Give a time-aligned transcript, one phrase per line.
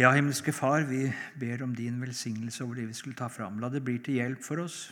[0.00, 3.58] Ja, himmelske Far, vi ber om din velsignelse over det vi skulle ta fram.
[3.60, 4.86] La det bli til hjelp for oss,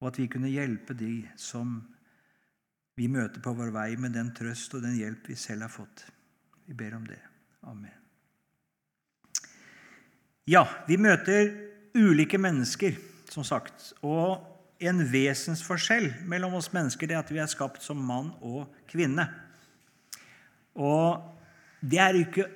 [0.00, 1.78] og at vi kunne hjelpe de som
[3.00, 6.04] vi møter på vår vei, med den trøst og den hjelp vi selv har fått.
[6.68, 7.22] Vi ber om det.
[7.64, 7.96] Amen.
[10.44, 11.54] Ja, vi møter
[11.96, 13.00] ulike mennesker,
[13.32, 13.94] som sagt.
[14.04, 14.44] Og
[14.76, 19.24] en vesensforskjell mellom oss mennesker det er at vi er skapt som mann og kvinne.
[20.76, 21.39] Og
[21.80, 22.46] det er ikke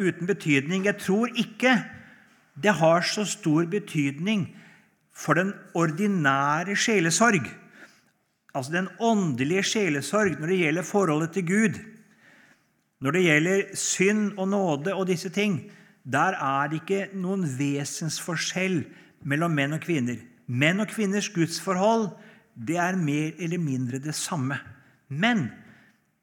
[0.00, 0.84] uten betydning.
[0.84, 1.76] Jeg tror ikke
[2.60, 4.48] det har så stor betydning
[5.14, 7.44] for den ordinære sjelesorg,
[8.54, 11.78] altså den åndelige sjelesorg, når det gjelder forholdet til Gud.
[13.00, 15.60] Når det gjelder synd og nåde og disse ting,
[16.04, 18.82] der er det ikke noen vesensforskjell
[19.24, 20.18] mellom menn og kvinner.
[20.48, 22.10] Menn og kvinners gudsforhold
[22.56, 24.58] det er mer eller mindre det samme.
[25.08, 25.48] Men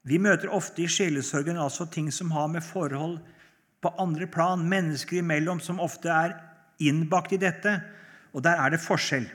[0.08, 3.18] vi møter ofte i sjelesorgen altså ting som har med forhold
[3.82, 6.34] på andre plan, mennesker imellom, som ofte er
[6.82, 7.74] innbakt i dette.
[8.32, 9.28] Og der er det forskjell.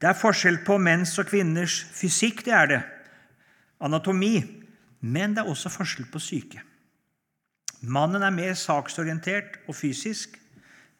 [0.00, 2.80] Det er forskjell på menns og kvinners fysikk, det er det.
[3.84, 4.34] Anatomi.
[5.00, 6.60] Men det er også forskjell på syke.
[7.80, 10.34] Mannen er mer saksorientert og fysisk.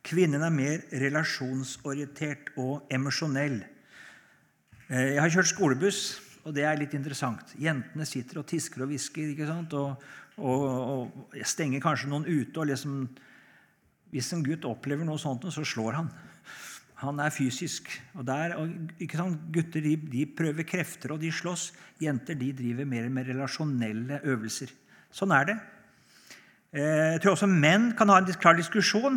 [0.05, 3.59] Kvinnen er mer relasjonsorientert og emosjonell.
[4.89, 6.01] Eh, jeg har kjørt skolebuss,
[6.45, 7.53] og det er litt interessant.
[7.61, 9.43] Jentene sitter og tisker og hvisker
[9.77, 10.07] og,
[10.39, 12.57] og, og, stenger kanskje noen ute.
[12.61, 13.03] og liksom,
[14.11, 16.09] Hvis en gutt opplever noe sånt, så slår han.
[17.01, 17.89] Han er fysisk.
[18.15, 18.69] og, der, og
[19.53, 21.73] Gutter de, de, prøver krefter, og de slåss.
[22.01, 24.73] Jenter de driver mer med relasjonelle øvelser.
[25.13, 25.61] Sånn er det.
[26.73, 29.17] Eh, jeg tror også menn kan ha en klar diskusjon,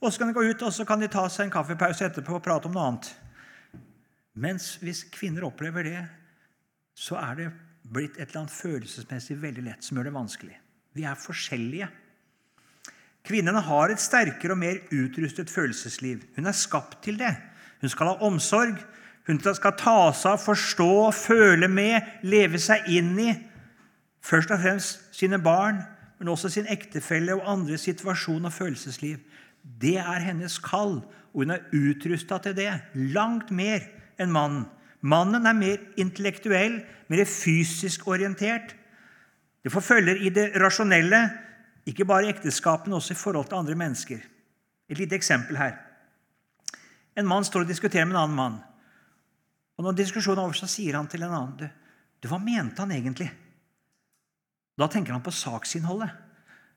[0.00, 2.38] og så kan de gå ut og så kan de ta seg en kaffepause etterpå
[2.38, 3.10] og prate om noe annet.
[4.40, 6.04] Mens hvis kvinner opplever det,
[7.00, 7.48] så er det
[7.90, 10.56] blitt et eller annet følelsesmessig veldig lett som gjør det vanskelig.
[10.96, 11.88] Vi er forskjellige.
[13.26, 16.22] Kvinnene har et sterkere og mer utrustet følelsesliv.
[16.36, 17.32] Hun er skapt til det.
[17.80, 18.80] Hun skal ha omsorg.
[19.28, 23.30] Hun skal ta seg av, forstå, føle med, leve seg inn i.
[24.24, 25.80] Først og fremst sine barn,
[26.18, 29.20] men også sin ektefelle og andres situasjon og følelsesliv.
[29.62, 30.98] Det er hennes kall,
[31.32, 32.72] og hun er utrusta til det.
[33.14, 33.86] Langt mer
[34.20, 34.66] enn mannen.
[35.00, 38.74] Mannen er mer intellektuell, mer fysisk orientert.
[39.64, 41.20] Det forfølger i det rasjonelle,
[41.88, 44.20] ikke bare i ekteskapet, men også i forhold til andre mennesker.
[44.90, 45.78] Et lite eksempel her.
[47.16, 48.58] En mann står og diskuterer med en annen mann.
[49.78, 51.68] Og Når diskusjonen er over, så sier han til en annen du,
[52.20, 53.30] du, Hva mente han egentlig?
[54.76, 56.10] Da tenker han på saksinnholdet.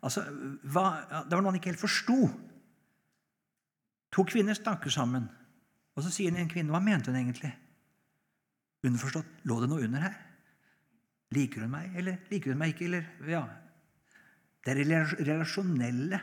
[0.04, 0.24] Altså,
[0.64, 0.86] hva,
[1.28, 2.30] det var noe han ikke helt forsto.
[4.16, 5.28] To kvinner snakker sammen,
[5.96, 7.52] og så sier en kvinne Hva mente hun egentlig?
[8.84, 10.16] Underforstått lå det noe under her?
[11.34, 12.90] Liker hun meg, eller liker hun meg ikke?
[12.90, 13.46] Eller, ja.
[14.64, 16.20] Det er relasjonelle.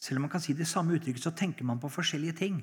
[0.00, 2.62] Selv om man kan si det samme uttrykket, så tenker man på forskjellige ting.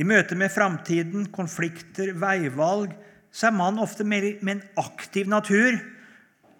[0.00, 2.94] I møte med framtiden, konflikter, veivalg
[3.32, 5.78] så er mannen ofte mer med en aktiv natur.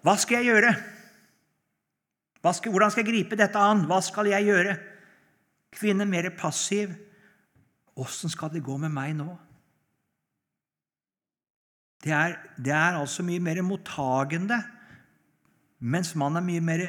[0.03, 0.73] Hva skal jeg gjøre?
[2.43, 3.85] Skal, hvordan skal jeg gripe dette an?
[3.87, 4.75] Hva skal jeg gjøre?
[5.73, 6.91] Kvinne mer passiv.
[7.93, 9.29] Åssen skal det gå med meg nå?
[12.03, 14.57] Det er, det er altså mye mer mottagende,
[15.79, 16.83] mens mannen er mye mer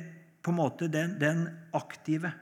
[0.44, 2.32] på en måte den, den aktive.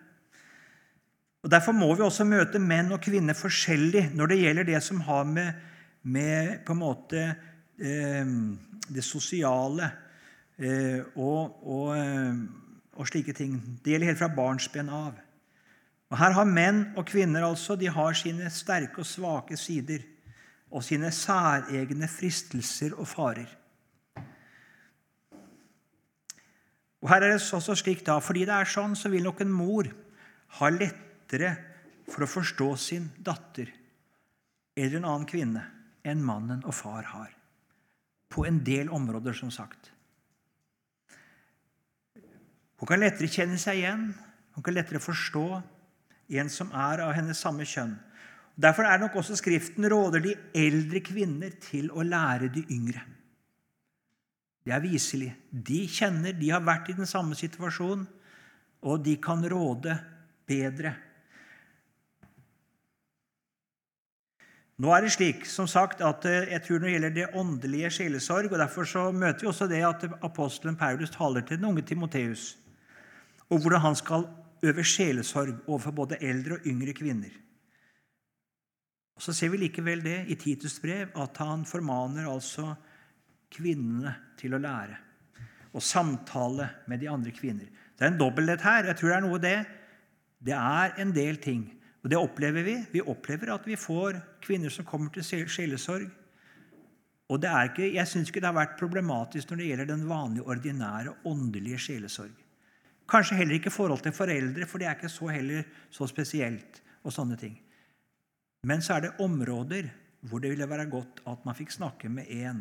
[1.42, 5.02] Og Derfor må vi også møte menn og kvinner forskjellig når det gjelder det som
[5.04, 5.52] har med
[6.02, 7.20] med på en måte
[7.78, 8.30] eh,
[8.92, 9.90] det sosiale
[10.58, 12.40] eh, og, og, eh,
[12.96, 13.58] og, slike ting.
[13.82, 15.14] Det gjelder helt fra barnsben av.
[16.12, 20.02] Og Her har menn og kvinner altså, de har sine sterke og svake sider
[20.72, 23.50] og sine særegne fristelser og farer.
[27.02, 29.52] Og her er det også slik da, Fordi det er sånn, så vil nok en
[29.52, 29.88] mor
[30.58, 31.56] ha lettere
[32.08, 33.72] for å forstå sin datter
[34.76, 35.62] eller en annen kvinne
[36.08, 37.32] enn mannen og far har.
[38.32, 39.90] På en del områder, som sagt.
[42.80, 44.08] Hun kan lettere kjenne seg igjen,
[44.56, 45.46] hun kan lettere forstå
[46.32, 47.92] en som er av hennes samme kjønn.
[48.62, 53.02] Derfor er nok også Skriften råder de eldre kvinner til å lære de yngre.
[54.62, 55.32] Det er viselig.
[55.50, 58.04] De kjenner, de har vært i den samme situasjonen,
[58.86, 59.96] og de kan råde
[60.46, 60.94] bedre.
[64.82, 67.90] Nå er det slik som sagt, at eh, jeg tror når det gjelder det åndelige
[67.98, 71.84] sjelesorg og Derfor så møter vi også det at apostelen Paulus taler til den unge
[71.86, 72.56] Timoteus
[73.52, 74.26] og hvordan han skal
[74.62, 77.41] øve sjelesorg overfor både eldre og yngre kvinner.
[79.20, 82.72] Så ser vi likevel det i Titus brev, at han formaner altså
[83.52, 84.98] kvinnene til å lære.
[85.72, 87.64] og samtale med de andre kvinner.
[87.96, 88.84] Det er en dobbelthet her.
[88.84, 89.66] Jeg tror det er noe det.
[90.44, 91.62] Det er en del ting.
[92.04, 92.74] Og det opplever vi.
[92.92, 96.10] Vi opplever at vi får kvinner som kommer til sjelesorg.
[97.32, 100.04] Og det er ikke, jeg syns ikke det har vært problematisk når det gjelder den
[100.10, 102.34] vanlige, ordinære, åndelige sjelesorg.
[103.08, 106.82] Kanskje heller ikke i forhold til foreldre, for det er ikke så heller så spesielt.
[107.02, 107.56] og sånne ting.
[108.62, 109.88] Men så er det områder
[110.30, 112.60] hvor det ville være godt at man fikk snakke med en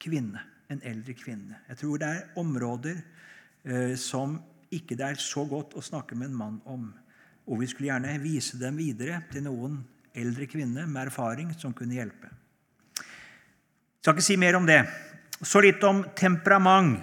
[0.00, 0.40] kvinne,
[0.72, 1.58] en eldre kvinne.
[1.68, 3.02] Jeg tror det er områder
[3.68, 4.38] eh, som
[4.72, 6.88] ikke det er så godt å snakke med en mann om.
[7.44, 9.82] Og vi skulle gjerne vise dem videre til noen
[10.16, 12.32] eldre kvinner med erfaring som kunne hjelpe.
[12.96, 14.80] Jeg skal ikke si mer om det.
[15.44, 17.02] Så litt om temperament.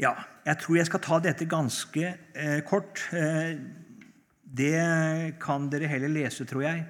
[0.00, 0.16] Ja,
[0.48, 3.04] jeg tror jeg skal ta dette ganske eh, kort.
[3.12, 3.83] Eh,
[4.54, 6.84] det kan dere heller lese, tror jeg.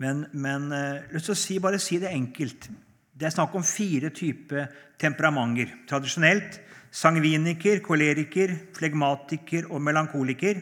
[0.00, 2.66] Men, men eh, lyst til å si, bare si det enkelt.
[3.14, 4.66] Det er snakk om fire typer
[4.98, 5.70] temperamenter.
[5.86, 6.58] Tradisjonelt
[6.94, 10.60] sangviniker, koleriker, flegmatiker og melankoliker.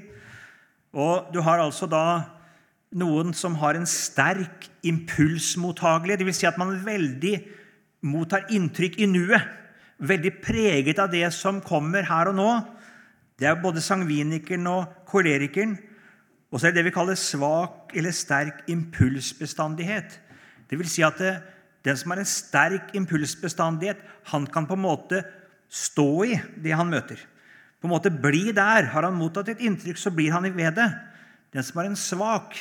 [0.92, 2.04] Og du har altså da
[3.00, 6.18] noen som har en sterk impulsmottagelig.
[6.20, 6.42] Dvs.
[6.42, 7.34] Si at man veldig
[8.08, 9.48] mottar inntrykk i nuet.
[10.02, 12.50] Veldig preget av det som kommer her og nå.
[13.38, 15.76] Det er både sangvinikeren og kolerikeren.
[16.52, 20.18] Og så er det det vi kaller svak eller sterk impulsbestandighet.
[20.68, 21.32] Det vil si at det,
[21.84, 25.22] den som har en sterk impulsbestandighet, han kan på en måte
[25.72, 27.16] stå i det han møter.
[27.80, 28.90] På en måte bli der.
[28.92, 30.90] Har han mottatt et inntrykk, så blir han ved det.
[31.56, 32.54] Den som har en svak,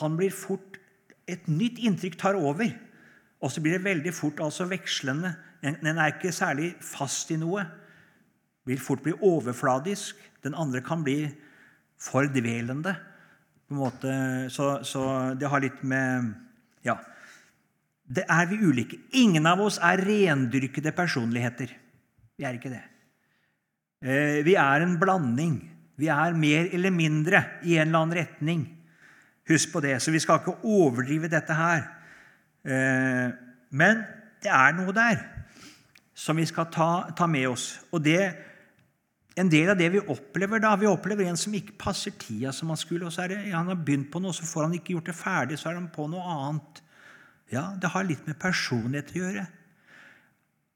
[0.00, 0.68] han blir fort
[1.30, 2.66] Et nytt inntrykk tar over.
[3.40, 5.30] Og så blir det veldig fort altså vekslende.
[5.62, 7.62] Den er ikke særlig fast i noe.
[8.66, 10.18] Vil fort bli overfladisk.
[10.42, 11.30] Den andre kan bli
[12.02, 12.96] fordvelende.
[13.68, 14.12] på en måte.
[14.50, 16.34] Så, så det har litt med
[16.84, 16.98] Ja.
[18.12, 18.98] Det er vi ulike.
[19.16, 21.70] Ingen av oss er rendyrkede personligheter.
[22.36, 22.82] Vi er ikke det.
[24.02, 25.56] Eh, vi er en blanding.
[25.96, 28.66] Vi er mer eller mindre i en eller annen retning.
[29.48, 30.02] Husk på det.
[30.02, 31.86] Så vi skal ikke overdrive dette her.
[32.66, 33.30] Eh,
[33.70, 34.02] men
[34.42, 35.22] det er noe der
[36.14, 37.80] som vi skal ta, ta med oss.
[37.92, 38.34] Og det
[39.34, 42.68] en del av det vi opplever da, Vi opplever en som ikke passer tida som
[42.68, 43.06] han skulle.
[43.06, 45.58] og så det, Han har begynt på noe, så får han ikke gjort det ferdig,
[45.58, 46.82] så er han på noe annet.
[47.50, 49.46] Ja, Det har litt med personlighet å gjøre.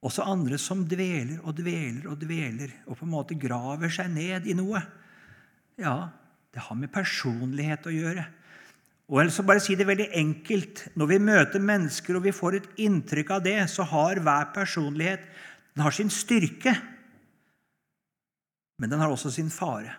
[0.07, 4.47] Også andre som dveler og dveler og dveler og på en måte graver seg ned
[4.47, 4.83] i noe.
[5.81, 6.11] Ja,
[6.53, 8.27] det har med personlighet å gjøre.
[9.07, 10.89] Og ellers bare si det veldig enkelt.
[10.99, 15.27] Når vi møter mennesker og vi får et inntrykk av det, så har hver personlighet
[15.75, 16.75] den har sin styrke.
[18.77, 19.95] Men den har også sin fare.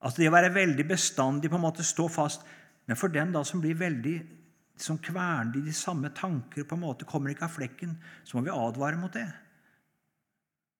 [0.00, 2.46] Altså Det å være veldig bestandig, på en måte stå fast.
[2.86, 4.16] Men for den da som blir veldig
[4.78, 8.44] som kverner i de samme tanker, på en måte kommer ikke av flekken, så må
[8.46, 9.26] vi advare mot det.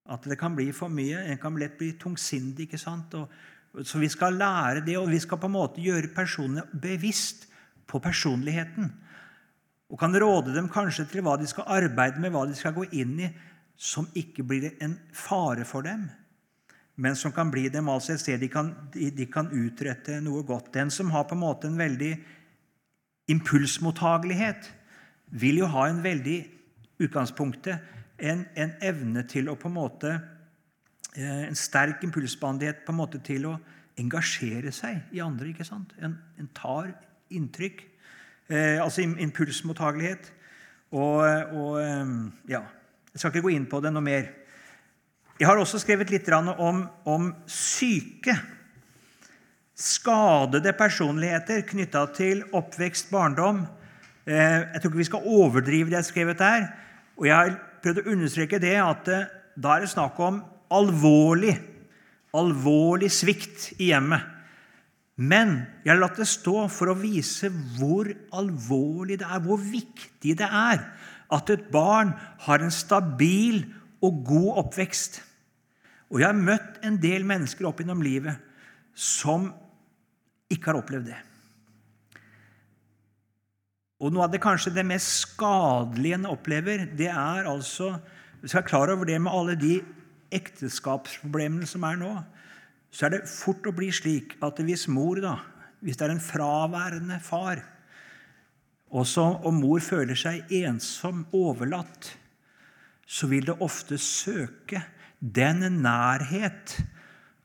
[0.08, 1.24] At det kan bli for mye.
[1.26, 2.68] En kan lett bli tungsindig.
[2.68, 3.14] ikke sant?
[3.18, 3.28] Og,
[3.84, 7.44] så vi skal lære det, og vi skal på en måte gjøre personene bevisst
[7.90, 8.88] på personligheten.
[9.90, 12.86] Og kan råde dem kanskje til hva de skal arbeide med, hva de skal gå
[12.96, 13.28] inn i,
[13.76, 16.08] som ikke blir en fare for dem
[16.98, 20.42] men som kan bli dem altså et sted de kan, de, de kan utrette noe
[20.46, 20.72] godt.
[20.74, 22.16] Den som har på en måte en veldig
[23.30, 24.72] impulsmottagelighet,
[25.30, 26.38] vil jo ha en veldig
[27.04, 27.78] utgangspunktet
[28.18, 30.14] en, en evne til å på en måte
[31.14, 33.54] eh, En sterk impulsbandighet på en måte til å
[34.00, 35.52] engasjere seg i andre.
[35.52, 35.94] ikke sant?
[36.02, 36.90] En, en tar
[37.30, 37.84] inntrykk.
[38.48, 40.32] Eh, altså impulsmottagelighet.
[40.90, 41.22] Og,
[41.54, 42.12] og eh,
[42.56, 42.64] ja,
[43.12, 44.32] Jeg skal ikke gå inn på det noe mer.
[45.38, 48.34] Jeg har også skrevet litt om, om syke,
[49.78, 53.60] skadede personligheter knytta til oppvekst, barndom.
[54.26, 56.66] Eh, jeg tror ikke vi skal overdrive det jeg har skrevet der.
[57.20, 57.54] Og jeg har
[57.84, 60.40] prøvd å understreke det at eh, da er det snakk om
[60.74, 61.54] alvorlig,
[62.34, 64.26] alvorlig svikt i hjemmet.
[65.18, 65.54] Men
[65.84, 67.46] jeg har latt det stå for å vise
[67.78, 70.82] hvor alvorlig det er, hvor viktig det er
[71.30, 72.10] at et barn
[72.46, 73.62] har en stabil
[74.02, 75.22] og god oppvekst.
[76.08, 78.40] Og jeg har møtt en del mennesker opp gjennom livet
[78.98, 79.50] som
[80.48, 81.18] ikke har opplevd det.
[83.98, 87.96] Og noe av det kanskje det mest skadelige en opplever, det er altså
[88.38, 89.80] Vi skal være klar over det med alle de
[90.30, 92.12] ekteskapsproblemene som er nå.
[92.94, 95.32] Så er det fort å bli slik at hvis mor, da,
[95.82, 97.64] hvis det er en fraværende far,
[98.94, 102.12] også, og mor føler seg ensom, overlatt,
[103.08, 104.84] så vil det ofte søke
[105.18, 106.78] den nærhet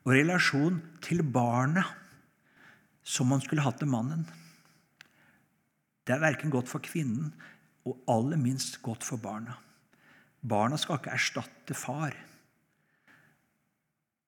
[0.04, 1.88] og relasjon til barnet
[3.04, 4.24] som man skulle hatt til mannen.
[6.04, 7.32] Det er verken godt for kvinnen
[7.88, 9.58] og aller minst godt for barna.
[10.44, 12.16] Barna skal ikke erstatte far.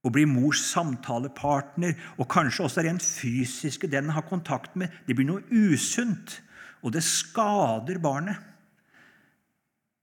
[0.06, 5.28] Å bli mors samtalepartner og kanskje også rent fysiske den har kontakt med, det blir
[5.28, 6.40] noe usunt,
[6.86, 8.38] og det skader barnet.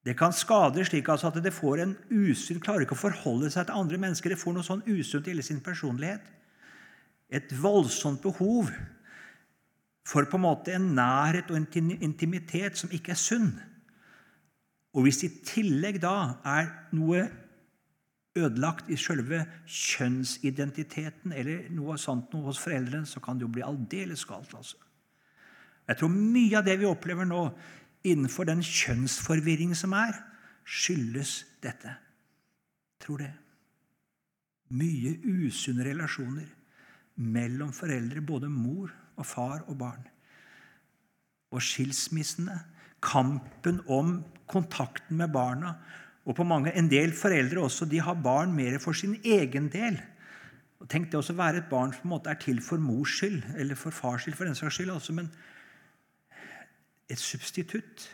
[0.03, 3.69] Det kan skade slik altså at det får en usunn, klarer ikke å forholde seg
[3.69, 4.35] til andre mennesker.
[4.35, 6.25] Det får noe sånn usunt i hele sin personlighet.
[7.31, 8.73] Et voldsomt behov
[10.07, 13.53] for på en måte en nærhet og en intimitet som ikke er sunn.
[14.93, 17.23] Og hvis i tillegg da er noe
[18.37, 23.65] ødelagt i selve kjønnsidentiteten eller noe sånt noe hos foreldrene, så kan det jo bli
[23.65, 24.55] aldeles galt.
[24.57, 24.77] altså.
[25.89, 27.45] Jeg tror mye av det vi opplever nå
[28.07, 30.17] innenfor den kjønnsforvirring som er,
[30.65, 31.95] skyldes dette.
[33.03, 33.33] Tror det.
[34.73, 36.49] Mye usunne relasjoner
[37.23, 40.07] mellom foreldre, både mor og far og barn.
[41.53, 42.57] Og skilsmissene,
[43.03, 45.75] kampen om kontakten med barna
[46.25, 49.99] og på mange, En del foreldre også, de har barn mer for sin egen del.
[50.81, 52.79] Og Tenk det også å være et barn som på en måte er til for
[52.79, 54.91] mors skyld, eller for fars skyld, for den saks skyld.
[54.91, 55.31] også, men
[57.13, 58.09] et substitutt.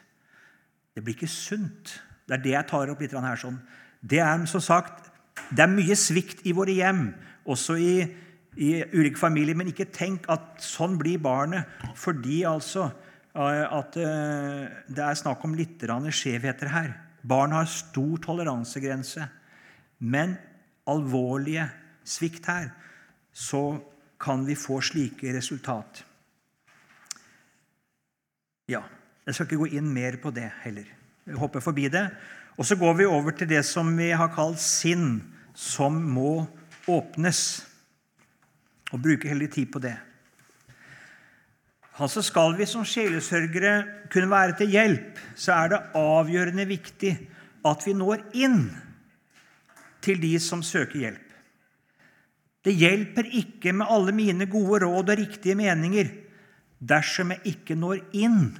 [0.94, 1.94] Det blir ikke sunt.
[2.26, 3.36] Det er det jeg tar opp litt her.
[3.36, 3.58] sånn.
[4.02, 5.10] Det er som sagt,
[5.50, 7.14] det er mye svikt i våre hjem,
[7.46, 7.92] også i,
[8.58, 9.56] i ulike familier.
[9.56, 12.88] Men ikke tenk at sånn blir barnet fordi altså
[13.34, 16.92] eh, at uh, det er snakk om litt skjevheter her.
[17.22, 19.28] Barn har stor toleransegrense.
[19.98, 20.36] Men
[20.88, 21.68] alvorlige
[22.06, 22.70] svikt her,
[23.32, 23.78] så
[24.18, 26.04] kan vi få slike resultat.
[28.68, 28.84] Ja,
[29.28, 30.86] Jeg skal ikke gå inn mer på det heller.
[31.28, 32.06] Jeg hopper forbi det.
[32.56, 35.20] Og så går vi over til det som vi har kalt sinn,
[35.52, 36.46] som må
[36.88, 37.42] åpnes.
[38.88, 39.92] Og bruke heldig tid på det.
[41.98, 47.12] Altså Skal vi som sjelesørgere kunne være til hjelp, så er det avgjørende viktig
[47.68, 48.62] at vi når inn
[50.00, 51.24] til de som søker hjelp.
[52.64, 56.08] Det hjelper ikke med alle mine gode råd og riktige meninger
[56.78, 58.56] dersom jeg ikke når inn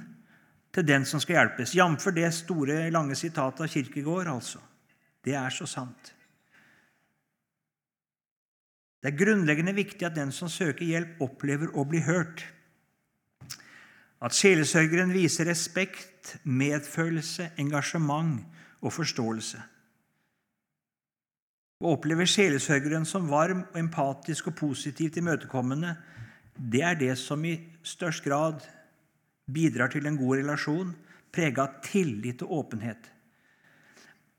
[0.75, 1.73] til den som skal hjelpes.
[1.75, 2.09] Jf.
[2.15, 4.27] det store, lange sitatet av Kirkegård.
[4.27, 4.59] altså.
[5.23, 6.13] Det er så sant.
[8.99, 12.43] Det er grunnleggende viktig at den som søker hjelp, opplever å bli hørt.
[14.19, 18.43] At sjelesørgeren viser respekt, medfølelse, engasjement
[18.83, 19.61] og forståelse.
[21.79, 25.93] Å oppleve sjelesørgeren som varm, empatisk og positivt imøtekommende,
[26.59, 27.55] det er det som i
[27.87, 28.65] størst grad
[29.49, 30.91] bidrar til en god relasjon
[31.31, 32.99] prega av tillit og åpenhet.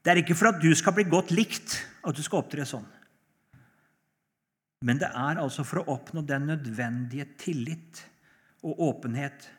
[0.01, 2.87] Det er ikke for at du skal bli godt likt at du skal opptre sånn.
[4.85, 8.05] Men det er altså for å oppnå den nødvendige tillit
[8.65, 9.51] og åpenhet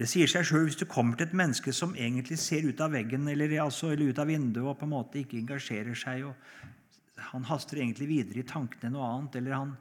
[0.00, 2.90] det sier seg sjøl hvis du kommer til et menneske som egentlig ser ut av
[2.96, 6.24] veggen eller, altså, eller, ut av vinduet og på en måte ikke engasjerer seg.
[6.26, 9.76] og Han haster egentlig videre i tankene noe annet, eller han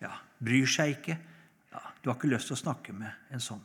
[0.00, 1.18] ja, bryr seg ikke.
[1.72, 3.64] Ja, du har ikke lyst til å snakke med en sånn.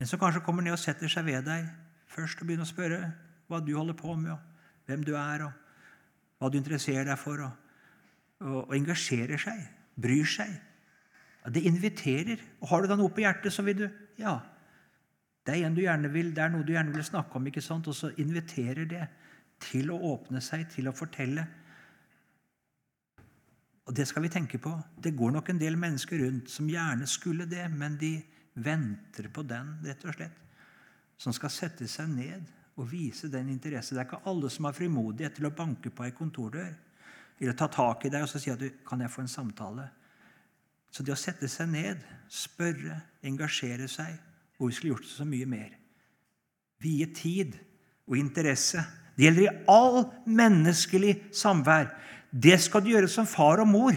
[0.00, 1.68] En som kanskje kommer ned og setter seg ved deg
[2.12, 3.00] først og begynner å spørre
[3.46, 7.42] hva du holder på med, og hvem du er, og hva du interesserer deg for,
[7.46, 7.86] og,
[8.42, 9.62] og, og engasjerer seg,
[9.94, 10.52] bryr seg.
[11.44, 12.42] Ja, det inviterer.
[12.60, 13.86] Og Har du da noe på hjertet, så vil du
[14.18, 14.38] ja,
[15.46, 17.86] det er, du vil, det er noe du gjerne vil snakke om, ikke sant?
[17.86, 19.04] og så inviterer det
[19.62, 21.46] til å åpne seg, til å fortelle.
[23.86, 24.72] Og det skal vi tenke på.
[24.98, 28.16] Det går nok en del mennesker rundt som gjerne skulle det, men de
[28.54, 30.40] venter på den, rett og slett.
[31.16, 33.94] Som skal sette seg ned og vise den interesse.
[33.94, 36.74] Det er ikke alle som har frimodighet til å banke på ei kontordør
[37.38, 39.86] eller ta tak i deg og så si at du, kan jeg få en samtale.
[40.90, 44.22] Så det å sette seg ned, spørre, engasjere seg
[44.56, 45.72] Og vi skulle gjort så mye mer.
[46.80, 47.58] Vie tid
[48.08, 48.80] og interesse.
[49.12, 51.90] Det gjelder i all menneskelig samvær.
[52.36, 53.96] Det skal du gjøre som far og mor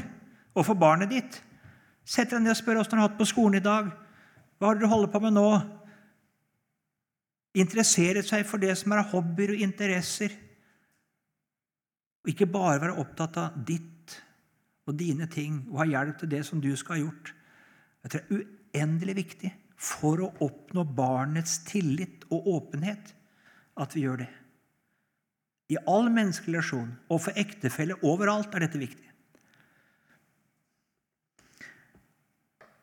[0.55, 1.39] og for barnet ditt.
[2.08, 3.89] Sett deg ned og spør åssen du har hatt på skolen i dag.
[4.58, 5.50] Hva har dere holder på med nå?
[7.60, 10.34] Interessere seg for det som er hobbyer og interesser.
[12.24, 14.15] Og ikke bare være opptatt av ditt
[14.89, 17.34] og dine ting og ha hjelp til det som du skal ha gjort.
[18.03, 23.13] Jeg tror det er uendelig viktig for å oppnå barnets tillit og åpenhet
[23.79, 24.31] at vi gjør det.
[25.70, 29.06] I all menneskelig relasjon og for ektefelle overalt er dette viktig.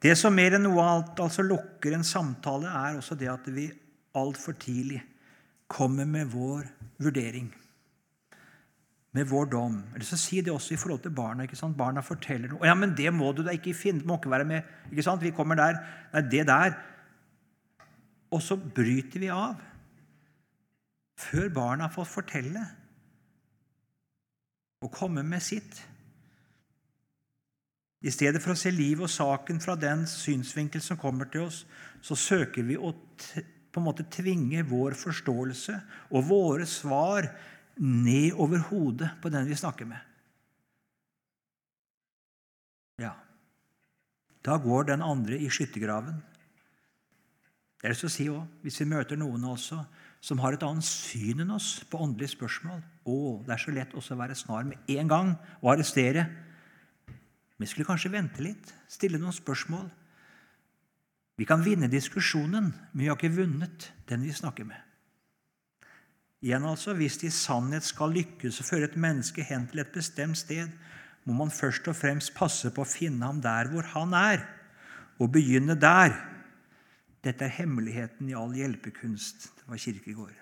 [0.07, 3.67] Det som mer enn noe annet altså lukker en samtale, er også det at vi
[4.17, 5.01] altfor tidlig
[5.73, 6.69] kommer med vår
[7.03, 7.49] vurdering
[9.17, 9.77] med vår dom.
[9.95, 11.43] Eller så Si det også i forhold til barna.
[11.43, 11.77] ikke sant?
[11.77, 12.67] Barna forteller noe.
[12.67, 14.05] Ja, men det må du da ikke finne.
[14.05, 14.63] må ikke være med.
[14.91, 15.23] ikke sant?
[15.23, 15.81] Vi kommer der.
[16.13, 16.77] Nei, det der.
[18.31, 19.57] Og så bryter vi av
[21.17, 22.63] før barna har fått fortelle
[24.85, 25.81] og komme med sitt.
[28.07, 31.65] I stedet for å se livet og saken fra den synsvinkel som kommer til oss,
[32.05, 32.93] så søker vi å
[33.77, 35.75] på en måte tvinge vår forståelse
[36.09, 37.27] og våre svar
[37.77, 40.01] ned over hodet på den vi snakker med.
[43.03, 43.13] Ja,
[44.41, 46.23] da går den andre i skyttergraven.
[47.77, 49.83] Det er det å si også, Hvis vi møter noen også
[50.21, 53.95] som har et annet syn enn oss på åndelige spørsmål å, Det er så lett
[53.95, 56.27] også å være snar med en gang og arrestere.
[57.57, 59.87] Vi skulle kanskje vente litt, stille noen spørsmål.
[61.37, 64.81] Vi kan vinne diskusjonen, men vi har ikke vunnet den vi snakker med.
[66.45, 69.93] Igjen altså, Hvis det i sannhet skal lykkes å føre et menneske hen til et
[69.93, 70.73] bestemt sted,
[71.27, 74.45] må man først og fremst passe på å finne ham der hvor han er,
[75.19, 76.15] og begynne der.
[77.25, 79.49] Dette er hemmeligheten i all hjelpekunst.
[79.67, 80.35] Var kirkegård.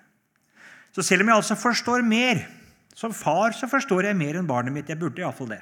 [0.95, 2.45] Så selv om jeg altså forstår mer
[2.95, 4.87] Som far så forstår jeg mer enn barnet mitt.
[4.87, 5.59] Jeg burde iallfall det.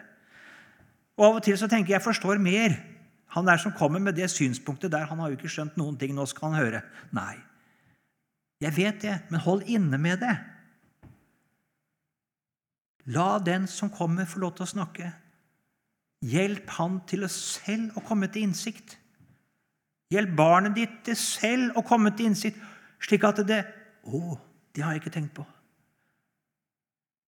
[1.17, 2.75] Og Av og til så tenker jeg jeg forstår mer.
[3.34, 6.13] Han der som kommer med det synspunktet der, han har jo ikke skjønt noen ting.
[6.13, 6.84] Nå skal han høre.
[7.10, 7.39] Nei.
[8.62, 10.36] Jeg vet det, men hold inne med det.
[13.17, 15.10] La den som kommer, få lov til å snakke.
[16.24, 19.00] Hjelp han til å selv å komme til innsikt.
[20.13, 22.62] Hjelp barnet ditt til selv å komme til innsikt,
[23.03, 23.63] slik at det
[24.03, 24.36] Å,
[24.75, 25.45] det har jeg ikke tenkt på.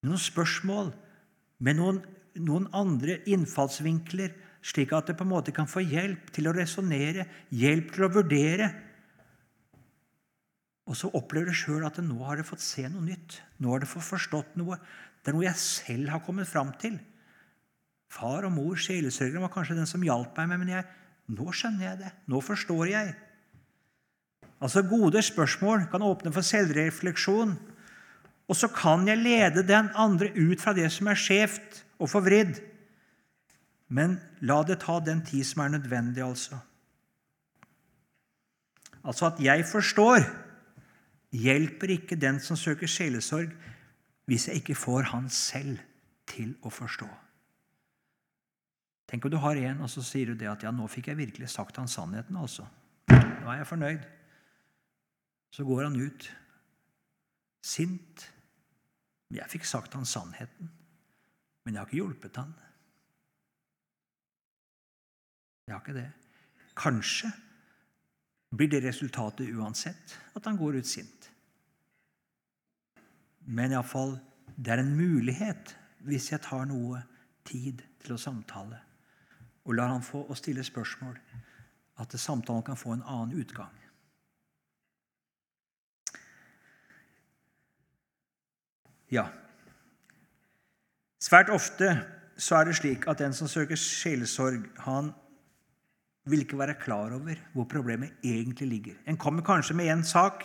[0.04, 0.90] Noen spørsmål
[1.64, 2.02] med noen,
[2.36, 4.34] noen andre innfallsvinkler,
[4.66, 7.24] slik at det på en måte kan få hjelp til å resonnere,
[7.56, 8.68] hjelp til å vurdere.
[10.86, 13.40] Og så opplever du sjøl at nå har du fått se noe nytt.
[13.64, 14.78] Nå har du fått forstått noe.
[15.24, 17.00] Det er noe jeg selv har kommet fram til.
[18.12, 20.86] Far og mor, sjelesørgeren, var kanskje den som hjalp meg, med men jeg,
[21.34, 22.12] nå skjønner jeg det.
[22.30, 23.16] Nå forstår jeg.
[24.64, 27.56] Altså Gode spørsmål kan åpne for selvrefleksjon.
[28.48, 32.60] Og så kan jeg lede den andre ut fra det som er skjevt og forvridd.
[33.90, 36.58] Men la det ta den tid som er nødvendig, altså.
[39.06, 40.26] Altså at jeg forstår,
[41.32, 43.52] hjelper ikke den som søker sjelesorg,
[44.26, 45.78] hvis jeg ikke får han selv
[46.30, 47.08] til å forstå.
[49.06, 51.20] Tenk om du har en, og så sier du det at ja, nå fikk jeg
[51.20, 52.66] virkelig sagt han sannheten, altså.
[53.12, 54.08] Nå er jeg fornøyd.
[55.56, 56.28] Så går han ut
[57.64, 58.26] sint.
[59.32, 60.68] Jeg fikk sagt han sannheten,
[61.64, 62.52] men jeg har ikke hjulpet han.
[65.66, 66.10] Jeg har ikke det.
[66.78, 67.32] Kanskje
[68.56, 71.30] blir det resultatet uansett at han går ut sint.
[73.48, 74.18] Men iallfall
[74.56, 75.74] det er en mulighet
[76.06, 77.02] hvis jeg tar noe
[77.48, 78.84] tid til å samtale
[79.66, 81.16] og lar han få å stille spørsmål,
[81.98, 83.74] at samtalen kan få en annen utgang.
[89.16, 89.30] Ja,
[91.26, 91.88] Svært ofte
[92.38, 95.08] så er det slik at den som søker sjelesorg, han
[96.30, 99.00] vil ikke være klar over hvor problemet egentlig ligger.
[99.08, 100.44] En kommer kanskje med én sak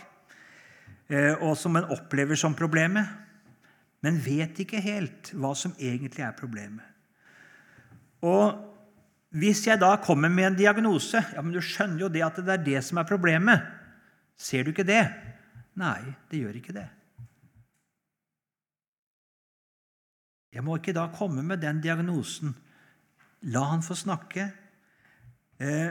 [1.11, 3.09] Eh, og som en opplever som problemet,
[4.04, 6.87] men vet ikke helt hva som egentlig er problemet.
[8.22, 8.61] Og
[9.35, 12.54] hvis jeg da kommer med en diagnose ja, men Du skjønner jo det at det
[12.54, 13.62] er det som er problemet.
[14.37, 15.02] Ser du ikke det?
[15.78, 16.87] Nei, det gjør ikke det.
[20.52, 22.56] Jeg må ikke da komme med den diagnosen.
[23.42, 24.50] La han få snakke.
[25.60, 25.90] Eh,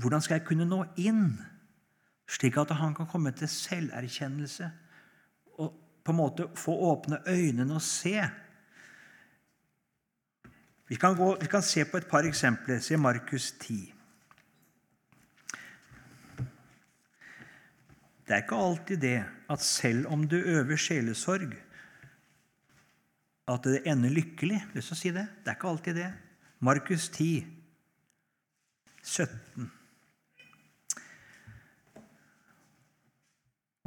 [0.00, 1.38] hvordan skal jeg kunne nå inn?
[2.30, 4.70] slik at han kan komme til selverkjennelse
[5.58, 5.72] og
[6.04, 8.14] på en måte få åpne øynene og se.
[10.88, 12.78] Vi kan, gå, vi kan se på et par eksempler.
[12.82, 13.92] Se Markus 10.
[18.26, 19.18] Det er ikke alltid det
[19.50, 21.54] at selv om du øver sjelesorg,
[23.50, 24.60] at det ender lykkelig.
[24.76, 25.26] Lyst til å si det?
[25.42, 26.08] Det er ikke alltid det.
[26.60, 27.44] Markus 10,
[29.02, 29.70] 17.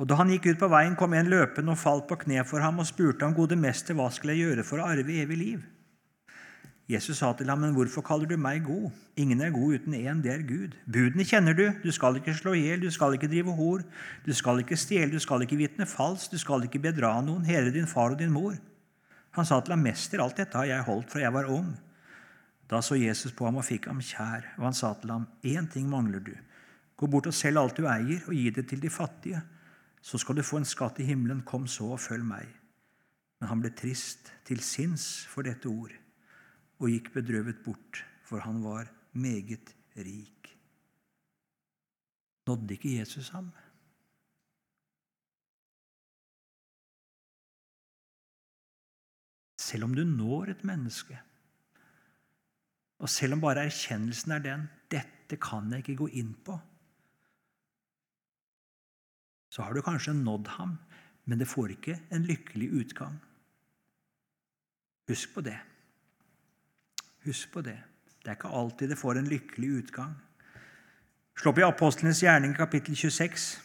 [0.02, 2.64] Og Da han gikk ut på veien, kom en løpende og falt på kne for
[2.66, 5.62] ham og spurte ham, gode mester, hva skal jeg gjøre for å arve evig liv?
[6.90, 8.90] Jesus sa til ham, men hvorfor kaller du meg god?
[9.16, 10.74] Ingen er god uten én, det er Gud.
[10.90, 11.64] Budene kjenner du.
[11.86, 13.86] Du skal ikke slå i hjel, du skal ikke drive hor,
[14.26, 17.72] du skal ikke stjele, du skal ikke vitne falskt, du skal ikke bedra noen, hele
[17.72, 18.58] din far og din mor.
[19.34, 21.72] Han sa til ham, mester, alt dette har jeg holdt fra jeg var ung.
[22.70, 25.70] Da så Jesus på ham og fikk ham kjær, og han sa til ham, én
[25.74, 26.34] ting mangler du.
[26.98, 29.42] Gå bort og selg alt du eier, og gi det til de fattige
[30.04, 31.46] så skal du få en skatt i himmelen.
[31.48, 32.48] Kom så og følg meg.
[33.40, 35.96] Men han ble trist til sinns for dette ord
[36.84, 40.50] og gikk bedrøvet bort, for han var meget rik.
[42.48, 43.54] Nådde ikke Jesus ham?
[49.74, 51.18] Selv om du når et menneske,
[53.02, 56.60] og selv om bare erkjennelsen er den 'Dette kan jeg ikke gå inn på',
[59.50, 60.78] så har du kanskje nådd ham,
[61.26, 63.18] men det får ikke en lykkelig utgang.
[65.08, 65.58] Husk på det.
[67.26, 67.80] Husk på det.
[68.22, 70.16] Det er ikke alltid det får en lykkelig utgang.
[71.38, 73.63] Slå opp i Apostlenes gjerning, kapittel 26.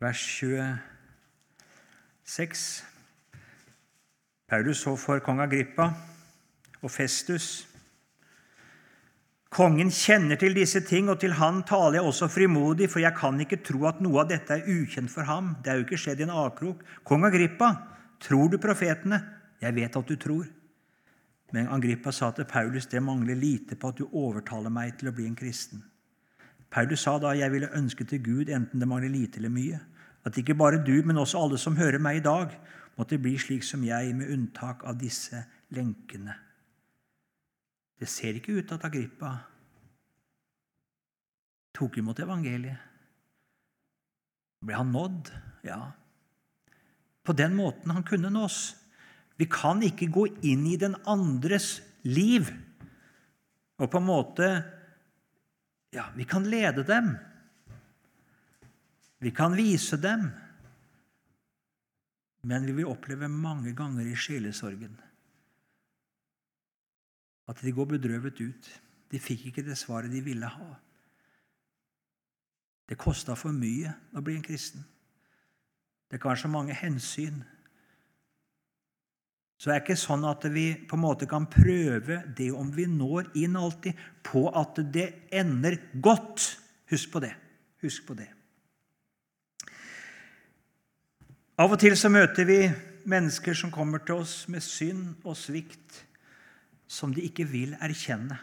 [0.00, 0.40] Vers
[2.24, 2.84] 26.
[4.48, 5.90] Paulus så for kong Agrippa
[6.80, 7.66] og Festus.
[9.52, 13.40] Kongen kjenner til disse ting, og til han taler jeg også frimodig, for jeg kan
[13.44, 15.52] ikke tro at noe av dette er ukjent for ham.
[15.60, 16.80] Det er jo ikke skjedd i en avkrok.
[17.04, 17.68] Kong Agrippa,
[18.24, 19.20] tror du profetene?
[19.60, 20.48] Jeg vet at du tror.
[21.52, 25.12] Men Agrippa sa til Paulus, det mangler lite på at du overtaler meg til å
[25.12, 25.84] bli en kristen.
[26.70, 29.80] Paulus sa da, jeg ville ønske til Gud, enten det mangler lite eller mye,
[30.26, 32.52] at ikke bare du, men også alle som hører meg i dag,
[32.98, 35.40] måtte bli slik som jeg, med unntak av disse
[35.72, 36.34] lenkene.
[38.00, 39.32] Det ser ikke ut til at Agrippa
[41.76, 42.88] tok imot evangeliet.
[44.60, 45.30] Ble han nådd?
[45.64, 45.80] Ja.
[47.24, 48.74] På den måten han kunne nås.
[49.40, 52.50] Vi kan ikke gå inn i den andres liv
[53.80, 54.50] og på en måte
[55.90, 57.16] Ja, vi kan lede dem.
[59.20, 60.30] Vi kan vise dem.
[62.42, 64.96] Men vi vil oppleve mange ganger i sjelesorgen
[67.50, 68.68] at de går bedrøvet ut.
[69.10, 70.68] De fikk ikke det svaret de ville ha.
[72.88, 74.84] Det kosta for mye å bli en kristen.
[76.10, 77.42] Det kan være så mange hensyn.
[79.60, 82.86] Så det er ikke sånn at vi på en måte kan prøve det om vi
[82.88, 86.46] når inn alltid, på at det ender godt.
[86.90, 87.34] Husk på det.
[87.84, 88.30] Husk på det.
[91.60, 92.60] Av og til så møter vi
[93.10, 95.98] mennesker som kommer til oss med synd og svikt
[96.88, 98.38] som de ikke vil erkjenne.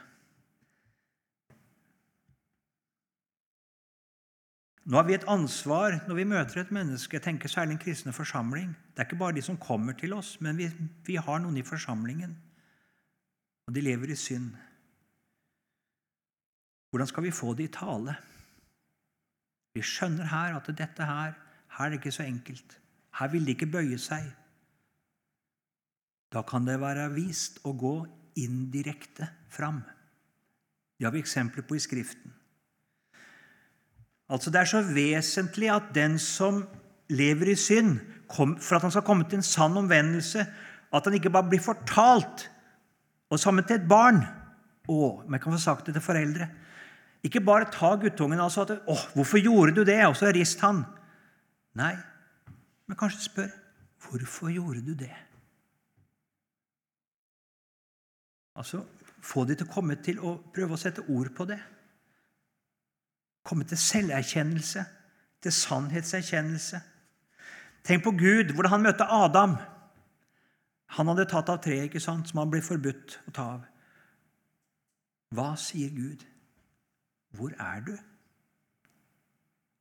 [4.86, 7.18] Nå har vi et ansvar når vi møter et menneske.
[7.18, 8.78] Jeg tenker særlig en kristne forsamling.
[8.94, 10.70] Det er ikke bare de som kommer til oss, men vi,
[11.10, 12.38] vi har noen i forsamlingen.
[13.68, 14.54] Og de lever i synd.
[16.94, 18.16] Hvordan skal vi få det i tale?
[19.74, 21.34] Vi skjønner her at dette her,
[21.80, 22.84] her er det ikke så enkelt.
[23.20, 24.26] Her vil de ikke bøye seg.
[26.34, 27.96] Da kan det være vist å gå
[28.38, 29.80] indirekte fram.
[30.98, 32.34] Det har vi eksempler på i Skriften.
[34.30, 36.66] Altså Det er så vesentlig at den som
[37.10, 40.44] lever i synd, for at han skal komme til en sann omvendelse,
[40.94, 42.50] at han ikke bare blir fortalt,
[43.32, 44.22] og sammen til et barn
[44.88, 46.46] Å, men jeg kan få sagt det til foreldre.
[47.28, 50.86] Ikke bare ta guttungen altså at 'Å, hvorfor gjorde du det?' og så rist han.
[51.76, 51.92] Nei,
[52.88, 53.50] men kanskje spør
[53.98, 55.26] 'Hvorfor gjorde du det?'
[58.56, 58.86] Altså
[59.22, 61.60] få de til å komme til å prøve å sette ord på det.
[63.44, 64.86] Komme til selverkjennelse,
[65.42, 66.82] til sannhetserkjennelse.
[67.84, 69.56] Tenk på Gud, hvordan han møtte Adam.
[70.98, 73.66] Han hadde tatt av treet ikke sant, som han ble forbudt å ta av.
[75.36, 76.24] Hva sier Gud?
[77.36, 77.98] Hvor er du?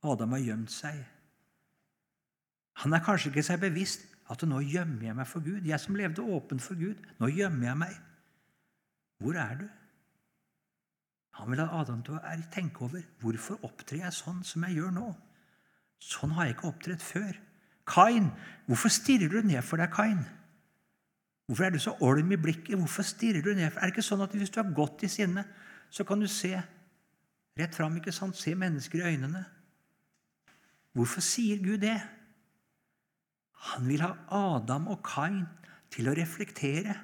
[0.03, 0.99] Adam har gjemt seg.
[2.83, 5.65] Han er kanskje ikke seg bevisst at nå gjemmer jeg meg for Gud.
[5.65, 6.99] Jeg som levde åpent for Gud.
[7.21, 7.95] Nå gjemmer jeg meg.
[9.23, 9.67] Hvor er du?
[11.37, 14.93] Han vil ha Adam til å tenke over hvorfor opptrer jeg sånn som jeg gjør
[14.95, 15.11] nå.
[16.01, 17.37] Sånn har jeg ikke opptredd før.
[17.87, 18.31] Kain,
[18.67, 20.25] hvorfor stirrer du ned for deg, Kain?
[21.47, 22.75] Hvorfor er du så olm i blikket?
[22.75, 23.69] Hvorfor stirrer du ned?
[23.69, 25.45] Er det ikke sånn at hvis du er godt i sinne,
[25.89, 26.51] så kan du se
[27.57, 28.35] rett fram, ikke sant?
[28.37, 29.45] Se mennesker i øynene.
[30.97, 31.95] Hvorfor sier Gud det?
[33.57, 35.45] Han vil ha Adam og Kain
[35.93, 36.95] til å reflektere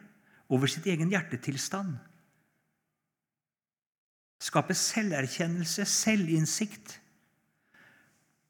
[0.53, 1.95] over sitt egen hjertetilstand.
[4.43, 6.97] Skape selverkjennelse, selvinnsikt.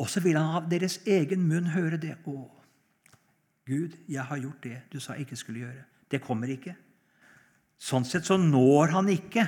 [0.01, 2.17] Og så vil han av deres egen munn høre det.
[2.25, 2.49] 'Å,
[3.65, 6.75] Gud, jeg har gjort det du sa jeg ikke skulle gjøre.' Det kommer ikke.
[7.77, 9.47] Sånn sett så når han ikke,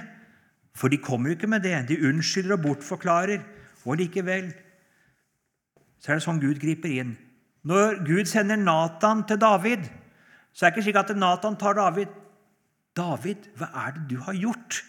[0.73, 1.75] for de kommer jo ikke med det.
[1.87, 3.43] De unnskylder og bortforklarer.
[3.85, 4.49] Og likevel
[6.01, 7.13] så er det sånn Gud griper inn.
[7.65, 9.88] Når Gud sender Natan til David,
[10.54, 12.13] så er det ikke slik at Natan tar David
[12.95, 14.84] 'David, hva er det du har gjort?'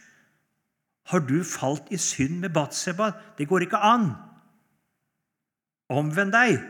[1.06, 4.14] 'Har du falt i synd med Batseba?' 'Det går ikke an.'
[5.90, 6.62] 'Omvend deg.'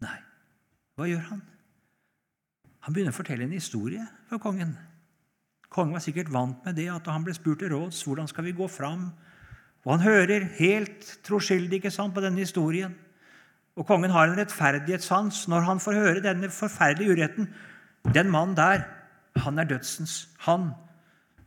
[0.00, 0.18] Nei,
[0.96, 1.42] hva gjør han?
[2.80, 4.76] Han begynner å fortelle en historie for kongen.
[5.68, 8.56] Kongen var sikkert vant med det, at han ble spurt til råds hvordan skal vi
[8.56, 9.10] gå fram.
[9.84, 12.94] Og han hører helt troskyldig ikke sant, på denne historien.
[13.78, 17.50] Og kongen har en rettferdighetssans når han får høre denne forferdelige uretten.
[18.14, 18.82] Den mannen der,
[19.38, 20.24] han er dødsens.
[20.48, 20.72] Han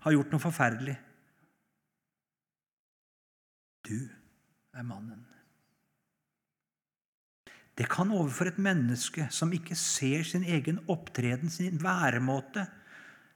[0.05, 0.95] har gjort noe forferdelig.
[3.87, 3.97] Du
[4.73, 5.25] er mannen.
[7.77, 12.67] Det kan overfor et menneske som ikke ser sin egen opptreden, sin væremåte,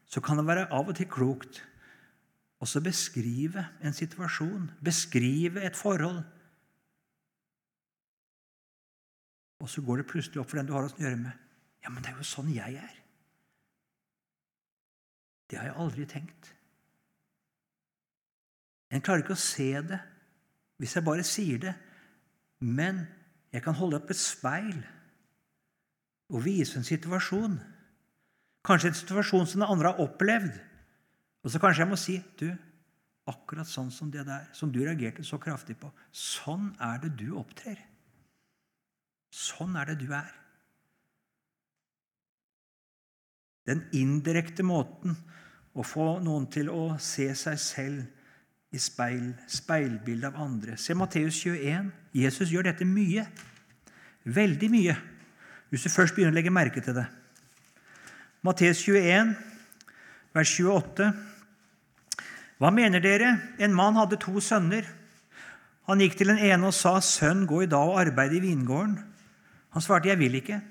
[0.06, 1.64] så kan det være av og til klokt
[2.62, 6.22] å beskrive en situasjon, beskrive et forhold.
[9.64, 11.46] Og så går det plutselig opp for den du har å gjøre med.
[11.86, 12.96] Ja, men det er jo sånn jeg er.
[15.50, 16.52] Det har jeg aldri tenkt.
[18.94, 20.00] En klarer ikke å se det
[20.82, 21.72] hvis jeg bare sier det,
[22.60, 23.06] men
[23.54, 24.76] jeg kan holde opp et speil
[26.34, 27.56] og vise en situasjon.
[28.66, 30.56] Kanskje en situasjon som den andre har opplevd.
[31.46, 32.50] Og så kanskje jeg må si du,
[33.30, 37.30] akkurat sånn som det der, som du reagerte så kraftig på, sånn er det du
[37.38, 37.78] opptrer.
[39.36, 40.32] Sånn er det du er.
[43.68, 45.16] Den indirekte måten
[45.76, 50.78] å få noen til å se seg selv i speil, speilbildet av andre.
[50.80, 51.90] Se Matteus 21.
[52.16, 53.26] Jesus gjør dette mye.
[54.24, 54.96] Veldig mye.
[55.72, 57.08] Hvis du først begynner å legge merke til det.
[58.46, 59.34] Matteus 21,
[60.36, 61.10] vers 28.
[62.62, 63.34] Hva mener dere?
[63.60, 64.86] En mann hadde to sønner.
[65.90, 69.15] Han gikk til den ene og sa, 'Sønn, gå i dag og arbeide i vingården.'
[69.76, 70.62] Han svarte, 'Jeg vil ikke.'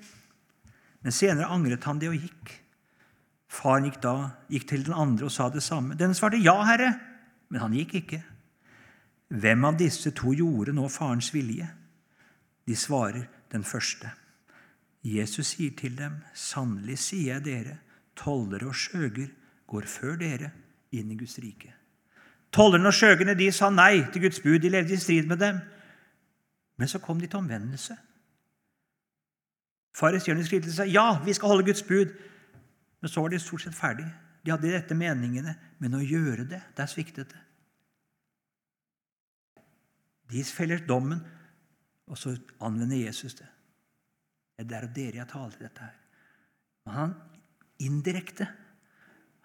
[1.05, 2.53] Men senere angret han det og gikk.
[3.49, 5.95] Faren gikk da gikk til den andre og sa det samme.
[5.95, 6.99] Den svarte, 'Ja, herre.'
[7.51, 8.23] Men han gikk ikke.
[9.29, 11.69] Hvem av disse to gjorde nå farens vilje?
[12.67, 14.11] De svarer, 'Den første.'
[15.05, 17.79] Jesus sier til dem, 'Sannelig sier jeg dere,
[18.17, 19.29] tollere og skjøger
[19.67, 20.53] går før dere.'
[20.93, 21.75] inn i Guds rike.
[22.55, 24.59] Tollerne og skjøgene de sa nei til Guds bud.
[24.63, 25.59] De levde i strid med dem.
[26.79, 27.97] Men så kom de til omvendelse.
[29.95, 32.13] Fariseerne skrev til seg ja, vi skal holde Guds bud.
[33.01, 34.07] Men så var de stort sett ferdig.
[34.45, 37.43] De hadde de rette meningene, men å gjøre det, der sviktet det.
[40.33, 41.21] De feller dommen,
[42.09, 43.49] og så anvender Jesus det.
[44.59, 45.97] Det er dere jeg taler dette her.
[46.85, 47.15] Men han
[47.85, 48.49] indirekte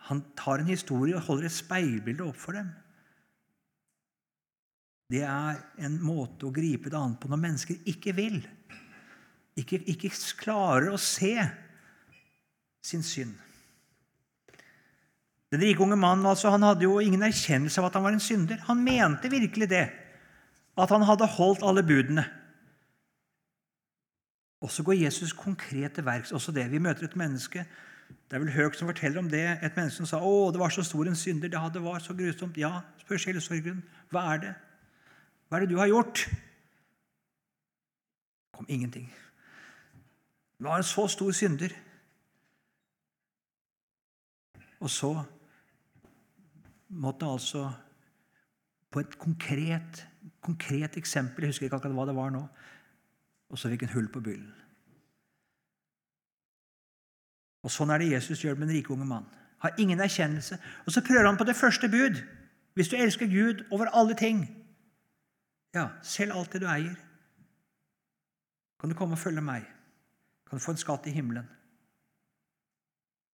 [0.08, 2.70] han tar en historie og holder et speilbilde opp for dem.
[5.10, 8.40] Det er en måte å gripe det an på når mennesker ikke vil,
[9.62, 11.36] ikke, ikke klarer å se
[12.86, 13.36] sin synd.
[15.50, 18.24] Den rike unge mannen altså, han hadde jo ingen erkjennelse av at han var en
[18.24, 18.60] synder.
[18.68, 19.88] Han mente virkelig det,
[20.80, 22.28] at han hadde holdt alle budene.
[24.62, 26.36] Og så går Jesus konkret til verks.
[26.36, 26.68] Også det.
[26.72, 27.64] Vi møter et menneske
[28.10, 29.46] det er vel Høg som forteller om det.
[29.66, 31.50] Et menneske som sa å, det var så stor en synder.
[31.50, 32.58] Det var så grusomt.
[32.62, 33.82] Ja, spør sjelesorgeren.
[34.14, 34.54] Hva er det?
[35.50, 36.28] Hva er det du har gjort?
[38.54, 39.10] Kom ingenting.
[40.60, 41.72] Det var en så stor synder.
[44.80, 45.24] Og så
[46.90, 47.72] måtte han altså
[48.92, 50.08] på et konkret,
[50.42, 52.44] konkret eksempel Jeg husker ikke akkurat hva det var nå.
[53.50, 54.52] Og så fikk han hull på byllen.
[57.64, 59.26] Og Sånn er det Jesus gjør med den rike unge mann.
[59.64, 60.60] Har ingen erkjennelse.
[60.86, 62.20] Og så prøver han på det første bud.
[62.76, 64.46] Hvis du elsker Gud over alle ting,
[65.76, 66.96] ja, selv alt det du eier,
[68.80, 69.68] kan du komme og følge meg.
[70.50, 71.48] Kan du få en skatt i himmelen.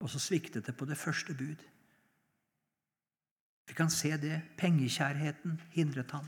[0.04, 1.64] Og så sviktet det på det første bud.
[3.68, 4.42] Vi kan se det.
[4.58, 6.28] Pengekjærheten hindret han.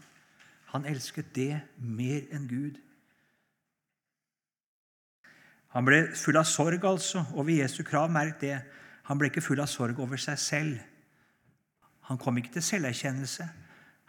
[0.71, 2.79] Han elsket det mer enn Gud.
[5.75, 8.09] Han ble full av sorg altså, over Jesu krav.
[8.11, 8.57] Merk det.
[9.11, 10.79] Han ble ikke full av sorg over seg selv.
[12.07, 13.45] Han kom ikke til selverkjennelse.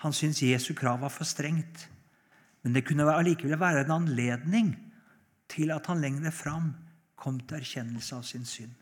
[0.07, 1.89] Han syntes Jesu krav var for strengt.
[2.63, 4.77] Men det kunne allikevel være en anledning
[5.49, 6.75] til at han lenger fram
[7.19, 8.75] kom til erkjennelse av sin synd.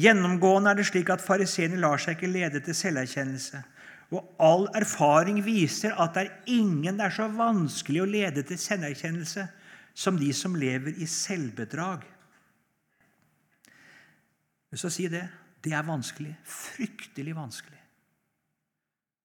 [0.00, 3.62] Gjennomgående er det slik at fariseerne lar seg ikke lede til selverkjennelse.
[4.10, 8.58] Og all erfaring viser at det er ingen det er så vanskelig å lede til
[8.58, 9.46] selverkjennelse
[9.94, 12.06] som de som lever i selvbedrag.
[14.70, 15.26] Jeg sier si det.
[15.60, 16.32] Det er vanskelig.
[16.46, 17.78] Fryktelig vanskelig.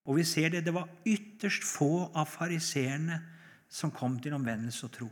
[0.06, 0.64] Og vi ser det.
[0.66, 3.20] Det var ytterst få av fariseerne
[3.68, 5.08] som kom til omvendelse og tro.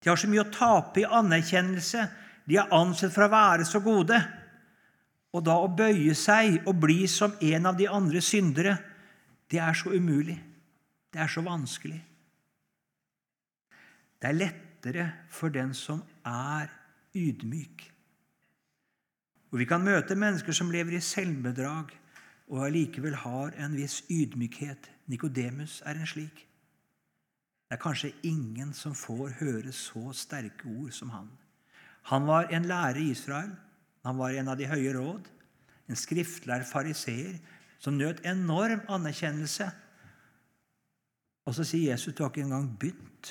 [0.00, 2.06] De har så mye å tape i anerkjennelse.
[2.48, 4.16] De er ansett for å være så gode.
[5.36, 8.78] Og da å bøye seg og bli som en av de andre syndere,
[9.50, 10.38] det er så umulig.
[11.10, 12.00] Det er så vanskelig.
[14.20, 16.70] Det er lettere for den som er
[17.16, 17.86] ydmyk.
[19.50, 21.90] Og Vi kan møte mennesker som lever i selvbedrag
[22.50, 24.90] og allikevel har en viss ydmykhet.
[25.10, 26.46] Nikodemus er en slik.
[27.70, 31.28] Det er kanskje ingen som får høre så sterke ord som han.
[32.10, 33.52] Han var en lærer i Israel.
[34.02, 35.28] Han var en av de høye råd,
[35.86, 37.36] en skriftlærd fariseer
[37.78, 39.68] som nøt enorm anerkjennelse.
[41.46, 43.30] Og så sier Jesus du har ikke engang begynt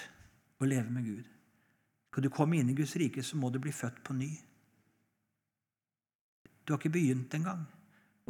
[0.64, 1.28] å leve med Gud.
[2.08, 4.32] Skal du komme inn i Guds rike, så må du bli født på ny.
[6.64, 7.68] Du har ikke begynt engang.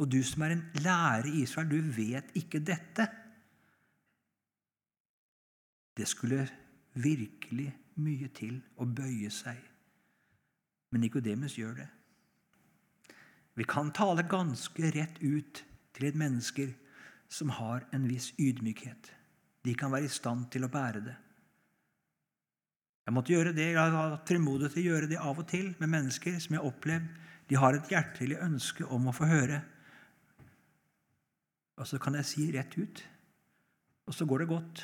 [0.00, 3.06] Og du som er en lærer i Israel, du vet ikke dette.
[5.96, 6.46] Det skulle
[6.94, 7.68] virkelig
[8.00, 9.58] mye til å bøye seg.
[10.90, 11.88] Men Nikodemus gjør det.
[13.58, 16.70] Vi kan tale ganske rett ut til et menneske
[17.30, 19.10] som har en viss ydmykhet.
[19.64, 21.16] De kan være i stand til å bære det.
[23.06, 25.90] Jeg måtte gjøre det, jeg har hatt til å gjøre det av og til med
[25.90, 29.58] mennesker som jeg har opplevd de har et hjertelig ønske om å få høre.
[31.80, 33.02] Og så kan jeg si rett ut,
[34.06, 34.82] og så går det godt.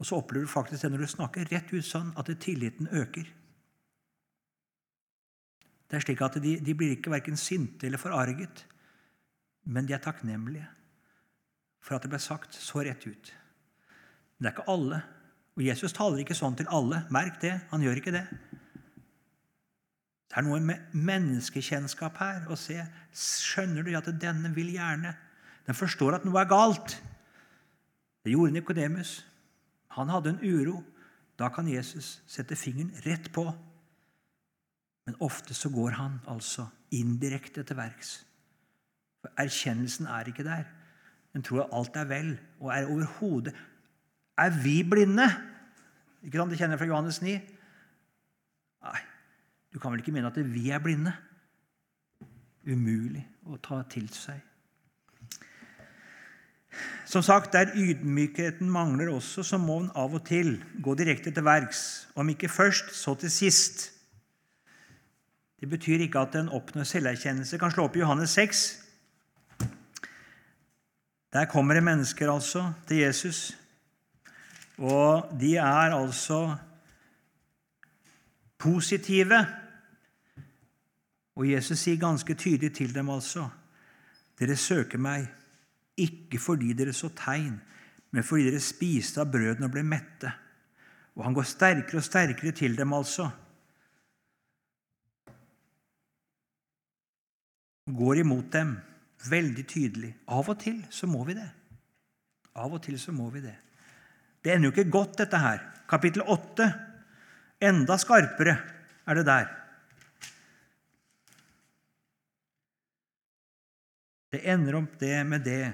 [0.00, 3.28] Og så opplever du faktisk det når du snakker rett ut sånn, at tilliten øker.
[5.90, 8.64] Det er slik at De, de blir ikke verken sinte eller forarget,
[9.68, 10.68] men de er takknemlige
[11.80, 13.32] for at det ble sagt så rett ut.
[14.36, 15.00] Men det er ikke alle.
[15.56, 17.02] Og Jesus taler ikke sånn til alle.
[17.12, 17.54] Merk det.
[17.72, 18.24] Han gjør ikke det.
[20.30, 22.44] Det er noe med menneskekjennskap her.
[22.52, 22.78] å se,
[23.16, 25.16] Skjønner du at denne vil gjerne?
[25.66, 27.00] Den forstår at noe er galt.
[28.24, 29.18] Det gjorde Nikodemus.
[29.96, 30.82] Han hadde en uro.
[31.38, 33.46] Da kan Jesus sette fingeren rett på.
[35.06, 38.26] Men ofte så går han altså indirekte til verks.
[39.20, 40.68] For Erkjennelsen er ikke der.
[41.32, 43.54] Den tror at alt er vel, og er overhodet
[44.38, 45.28] Er vi blinde?
[46.22, 46.50] Ikke sant?
[46.50, 47.34] Det kjenner jeg fra Johannes 9.
[48.82, 49.00] Nei,
[49.72, 51.12] du kan vel ikke mene at vi er blinde?
[52.64, 54.40] Umulig å ta til seg.
[57.04, 61.44] Som sagt, Der ydmykheten mangler også, så må en av og til gå direkte til
[61.44, 62.08] verks.
[62.14, 63.90] Om ikke først, så til sist.
[65.60, 67.58] Det betyr ikke at en oppnår selverkjennelse.
[67.58, 68.62] Kan slå opp i Johannes 6.
[71.32, 73.56] Der kommer det mennesker altså til Jesus,
[74.78, 76.56] og de er altså
[78.58, 79.46] positive.
[81.36, 83.48] Og Jesus sier ganske tydelig til dem altså
[84.40, 85.28] Dere søker meg
[85.98, 87.56] ikke fordi dere så tegn,
[88.10, 90.32] men fordi dere spiste av brødene og ble mette.
[91.18, 93.30] Og han går sterkere og sterkere til dem, altså.
[97.90, 98.76] går imot dem
[99.30, 100.12] veldig tydelig.
[100.30, 101.48] Av og til så må vi det.
[102.60, 103.56] Av og til så må vi det.
[104.40, 105.62] Det ender jo ikke godt, dette her.
[105.90, 106.68] Kapittel 8.
[107.70, 108.56] Enda skarpere
[109.06, 109.48] er det der.
[114.30, 115.64] Det ender opp det med det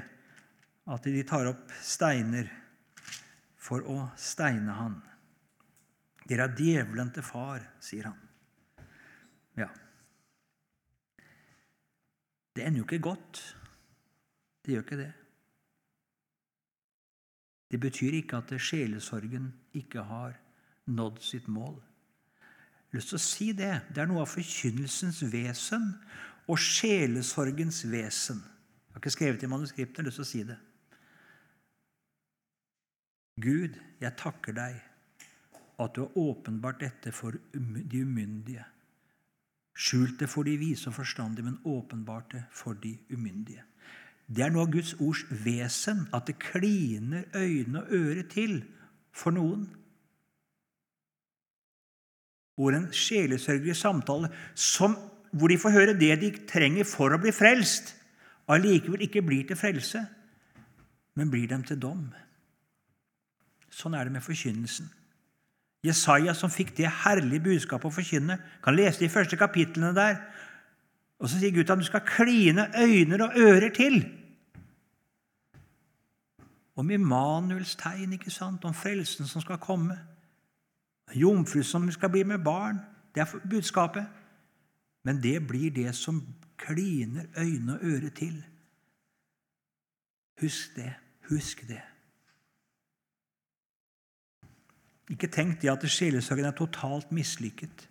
[0.87, 2.49] at de tar opp steiner
[3.61, 4.97] for å steine han.
[6.27, 8.23] Dere er djevelen til far, sier han.
[9.59, 9.69] Ja.
[12.57, 13.43] Det ender jo ikke godt.
[14.65, 15.13] Det gjør ikke det.
[17.71, 20.39] Det betyr ikke at sjelesorgen ikke har
[20.87, 21.77] nådd sitt mål.
[21.77, 23.73] Jeg har lyst til å si det.
[23.93, 25.91] Det er noe av forkynnelsens vesen
[26.47, 28.43] og sjelesorgens vesen.
[28.45, 30.59] Jeg har ikke skrevet det i manuskriptet, jeg har lyst til å si det.
[33.43, 34.79] Gud, jeg takker deg
[35.77, 38.65] at du har åpenbart dette for de umyndige.
[39.77, 43.65] Skjult det for de vise og forstandige, men åpenbart det for de umyndige.
[44.27, 48.63] Det er noe av Guds ords vesen, at det kliner øyne og ører til
[49.15, 49.69] for noen.
[52.57, 54.97] Hvor en sjelesørgelig samtale som,
[55.37, 57.95] hvor de får høre det de trenger for å bli frelst,
[58.49, 60.03] allikevel ikke blir til frelse,
[61.17, 62.07] men blir dem til dom.
[63.73, 64.89] Sånn er det med forkynnelsen.
[65.85, 68.39] Jesaja som fikk det herlige budskapet å forkynne.
[68.65, 70.19] Kan lese de første kapitlene der.
[71.21, 74.01] Og så sier Gud at du skal kline øyne og ører til.
[76.77, 78.65] Om Immanuels tegn, ikke sant?
[78.65, 79.97] om frelsen som skal komme.
[81.15, 82.81] Jomfru som skal bli med barn.
[83.15, 84.05] Det er budskapet.
[85.07, 86.19] Men det blir det som
[86.59, 88.41] kliner øyne og øre til.
[90.41, 90.95] Husk det.
[91.29, 91.83] Husk det.
[95.11, 97.85] Ikke tenk det at sjelesorgen er totalt mislykket.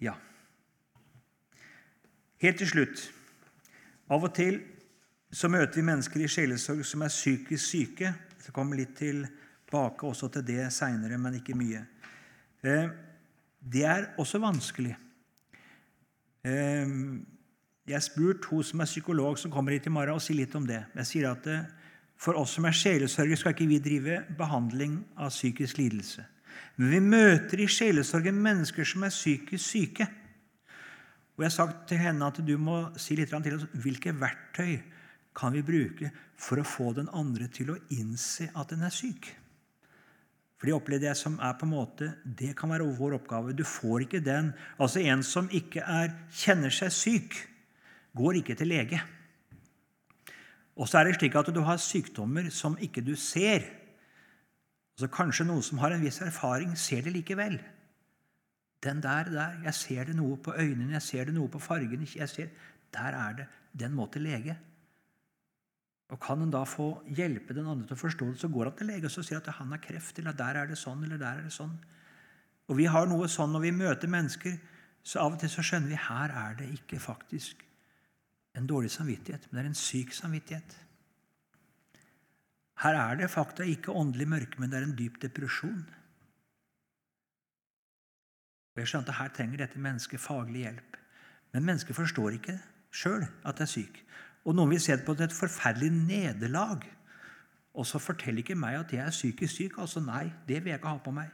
[0.00, 0.14] Ja.
[2.38, 3.08] Helt til slutt
[4.08, 4.60] Av og til
[5.34, 8.14] så møter vi mennesker i sjelesorg som er psykisk syke.
[8.14, 11.82] Jeg skal komme litt tilbake også til det seinere, men ikke mye.
[12.62, 12.88] Eh,
[13.72, 14.94] det er også vanskelig.
[16.44, 16.94] Eh,
[17.88, 20.56] jeg har spurt hun som er psykolog, som kommer hit i morgen, og sier litt
[20.58, 20.82] om det.
[21.02, 21.50] Jeg sier at
[22.18, 26.24] For oss som er sjelesørgere, skal ikke vi drive behandling av psykisk lidelse.
[26.76, 30.08] Men vi møter i sjelesorgen mennesker som er psykisk syke.
[31.36, 34.80] Og Jeg har sagt til henne at du må si litt til oss hvilke verktøy
[35.38, 39.30] kan vi bruke for å få den andre til å innse at den er syk.
[40.58, 43.54] For de opplever det som er på en måte, det kan være vår oppgave.
[43.54, 44.50] Du får ikke den.
[44.78, 47.36] Altså En som ikke er, kjenner seg syk,
[48.18, 48.98] går ikke til lege.
[50.78, 53.66] Og så er det slik at du har sykdommer som ikke du ser.
[54.96, 57.58] Altså Kanskje noen som har en viss erfaring, ser det likevel.
[58.82, 62.06] Den der, der, jeg ser det noe på øynene, jeg ser det noe på fargen
[62.06, 62.48] jeg ser,
[62.94, 63.46] Der er det.
[63.78, 64.56] Den må til lege.
[66.08, 68.76] Og Kan en da få hjelpe den andre til å forstå det, så går han
[68.78, 71.42] til lege og sier at han har kreft, eller der er det sånn, eller der
[71.42, 71.76] er det sånn.
[72.68, 74.58] Og Vi har noe sånn når vi møter mennesker,
[75.04, 77.64] så av og til så skjønner vi her er det ikke faktisk
[78.56, 80.76] en dårlig samvittighet, men det er en syk samvittighet.
[82.82, 85.84] Her er det fakta ikke åndelig mørke, men det er en dyp depresjon.
[88.74, 90.98] Og Jeg skjønte her trenger dette mennesket faglig hjelp.
[91.52, 92.54] Men mennesket forstår ikke
[92.94, 93.96] sjøl at det er syk.
[94.48, 96.86] Og noen vil se det på et forferdelig nederlag.
[97.76, 99.76] Og så fortell ikke meg at jeg er psykisk syk.
[99.82, 101.28] Altså Nei, det vil jeg ikke ha på meg.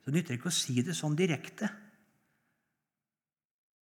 [0.00, 1.70] Så det nytter ikke å si det sånn direkte.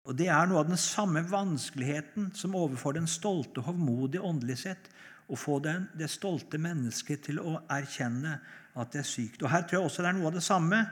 [0.02, 4.90] Og Det er noe av den samme vanskeligheten som overfor den stolte, hovmodige åndelig sett,
[5.30, 8.34] å få den, det stolte mennesket til å erkjenne
[8.76, 9.44] at det er sykt.
[9.46, 10.82] Og Her tror jeg også det er noe av det samme.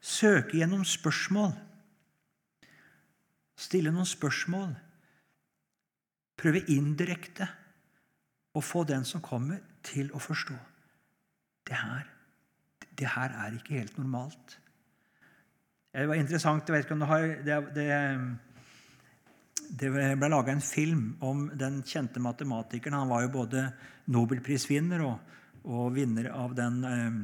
[0.00, 1.56] Søke gjennom spørsmål.
[3.60, 4.76] Stille noen spørsmål
[6.40, 7.48] prøve indirekte
[8.56, 10.56] å få den som kommer, til å forstå.
[11.64, 12.08] Det her,
[12.98, 14.58] det her er ikke helt normalt.
[15.90, 17.86] Det var interessant jeg vet ikke om du har, det, det,
[19.80, 22.98] det ble laga en film om den kjente matematikeren.
[23.00, 23.64] Han var jo både
[24.12, 25.16] nobelprisvinner og,
[25.64, 27.16] og vinner av den eh,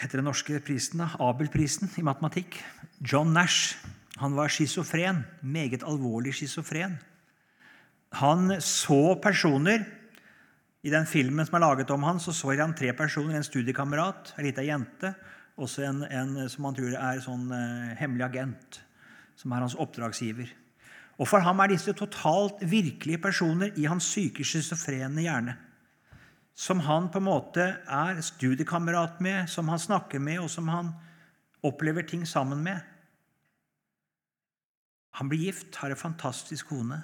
[0.00, 2.58] heter den norske prisen, Abelprisen i matematikk.
[3.00, 3.76] John Nash.
[4.16, 6.96] Han var schizofren, meget alvorlig schizofren.
[8.16, 9.84] Han så personer
[10.82, 13.36] I den filmen som er laget om han, så så han tre personer.
[13.36, 15.14] En studiekamerat, en lita jente,
[15.56, 18.78] og en, en, som han tror er sånn eh, hemmelig agent,
[19.34, 20.52] som er hans oppdragsgiver.
[21.18, 25.56] Og For ham er disse totalt virkelige personer i hans syke, schizofrene hjerne.
[26.54, 30.92] Som han på en måte er studiekamerat med, som han snakker med, og som han
[31.64, 32.80] opplever ting sammen med.
[35.16, 37.02] Han blir gift, har en fantastisk kone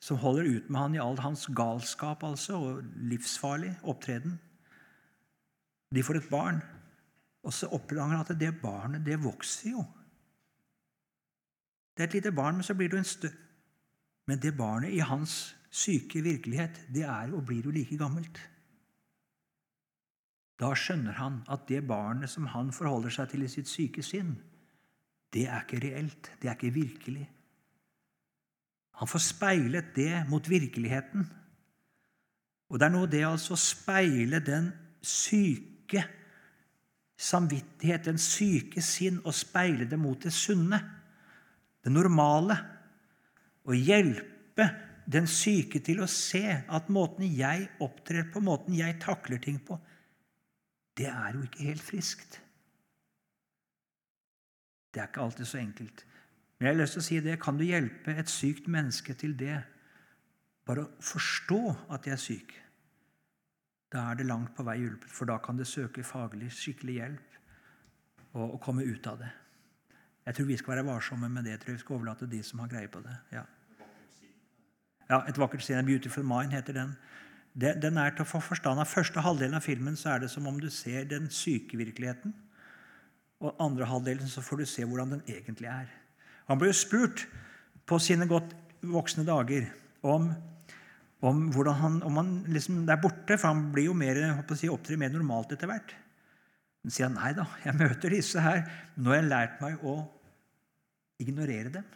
[0.00, 4.36] som holder ut med han i all hans galskap altså, og livsfarlig opptreden.
[5.94, 6.60] De får et barn,
[7.42, 9.84] og så oppdager han at det barnet det vokser jo.
[11.96, 13.28] Det er et lite barn, men så blir det jo en stø...
[14.28, 18.38] Men det barnet i hans syke virkelighet, det er og blir jo like gammelt.
[20.60, 24.36] Da skjønner han at det barnet som han forholder seg til i sitt syke sinn,
[25.34, 27.26] det er ikke reelt, det er ikke virkelig.
[28.98, 31.26] Han får speilet det mot virkeligheten.
[32.68, 34.72] Og det er noe det altså å speile den
[35.04, 36.02] syke
[37.18, 40.80] samvittighet, den syke sinn, og speile det mot det sunne,
[41.84, 42.58] det normale.
[43.68, 44.68] Og hjelpe
[45.08, 49.78] den syke til å se at måten jeg opptrer på, måten jeg takler ting på,
[50.98, 52.40] det er jo ikke helt friskt.
[54.94, 56.04] Det er ikke alltid så enkelt.
[56.58, 59.36] Men jeg har lyst til å si det, kan du hjelpe et sykt menneske til
[59.38, 59.60] det?
[60.66, 61.60] Bare å forstå
[61.94, 62.54] at de er syk.
[63.92, 67.36] Da er det langt på vei hjulpet, for da kan det søke faglig, skikkelig hjelp
[68.34, 69.30] og, og, komme ut av det.
[70.26, 71.54] Jeg tror vi skal være varsomme med det.
[71.54, 73.14] Jeg tror vi skal overlate de som har greie på det.
[73.32, 73.46] Ja,
[75.08, 75.86] ja Et vakkert syn.
[75.86, 76.96] 'Beautiful Mind' heter den.
[77.56, 80.46] Den er til å få forstand av Første halvdelen av filmen så er det som
[80.46, 82.34] om du ser den syke virkeligheten.
[83.38, 85.86] Og andre halvdelen så får du se hvordan den egentlig er.
[86.48, 87.26] Han ble jo spurt
[87.88, 89.68] på sine godt voksne dager
[90.06, 90.30] om,
[91.24, 94.20] om hvordan han, om han liksom er borte, for han blir jo mer,
[94.54, 95.94] si, opptrer mer normalt etter hvert.
[96.82, 98.64] Men sier han nei da, jeg møter disse her.
[98.96, 100.00] Nå har jeg lært meg å
[101.22, 101.86] ignorere dem.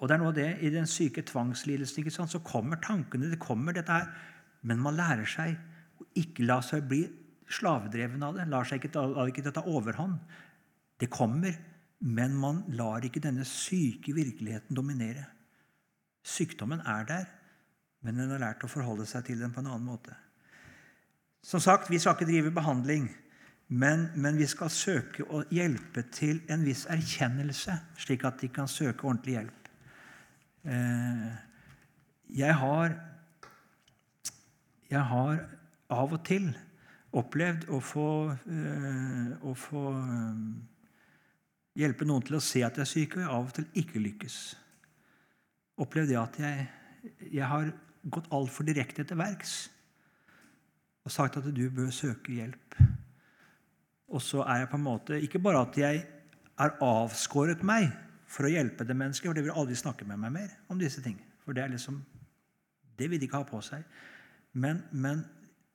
[0.00, 3.76] Og det er noe av det I den syke tvangslidelsen så kommer tankene, det kommer
[3.76, 4.10] dette her.
[4.64, 5.56] Men man lærer seg
[6.00, 7.04] å ikke la seg bli
[7.50, 8.48] slavedreven av det.
[8.50, 10.18] Lar seg ikke, la ikke ta overhånd.
[11.00, 11.54] Det kommer
[12.04, 15.24] men man lar ikke denne syke virkeligheten dominere.
[16.24, 17.24] Sykdommen er der,
[18.04, 20.16] men en har lært å forholde seg til den på en annen måte.
[21.44, 23.08] Som sagt, Vi skal ikke drive behandling,
[23.68, 28.68] men, men vi skal søke å hjelpe til en viss erkjennelse, slik at de kan
[28.68, 29.68] søke ordentlig hjelp.
[30.64, 31.32] Eh,
[32.28, 33.00] jeg har
[34.90, 35.40] Jeg har
[35.90, 36.52] av og til
[37.14, 40.40] opplevd å få, øh, å få øh,
[41.78, 44.02] hjelpe noen til å se at jeg er syk, og jeg av og til ikke
[44.02, 44.38] lykkes.
[45.84, 46.66] Opplevd det at jeg,
[47.30, 47.72] jeg har
[48.04, 49.54] gått altfor direkte til verks
[51.04, 52.78] og sagt at du bør søke hjelp.
[54.14, 56.02] Og så er jeg på en måte Ikke bare at jeg
[56.60, 57.90] er avskåret meg
[58.30, 61.02] for å hjelpe det mennesket, for det vil aldri snakke med meg mer om disse
[61.04, 61.18] ting.
[61.44, 62.00] For det er liksom,
[62.98, 63.84] det vil de ikke ha på seg.
[64.52, 65.22] Men, men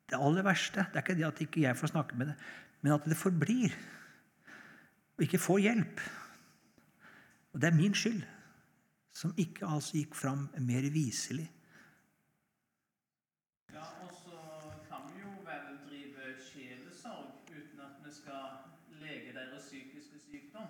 [0.10, 2.36] det aller verste det er ikke det at ikke jeg får snakke med det,
[2.82, 3.76] men at det forblir.
[5.18, 6.02] Og ikke får hjelp.
[7.54, 8.22] Og det er min skyld,
[9.12, 11.50] som ikke altså gikk fram mer viselig.
[13.74, 14.40] Ja, og så
[14.88, 18.46] kan vi jo vel drive sjelesorg uten at vi skal
[19.02, 20.70] lege deres psykiske sykdom.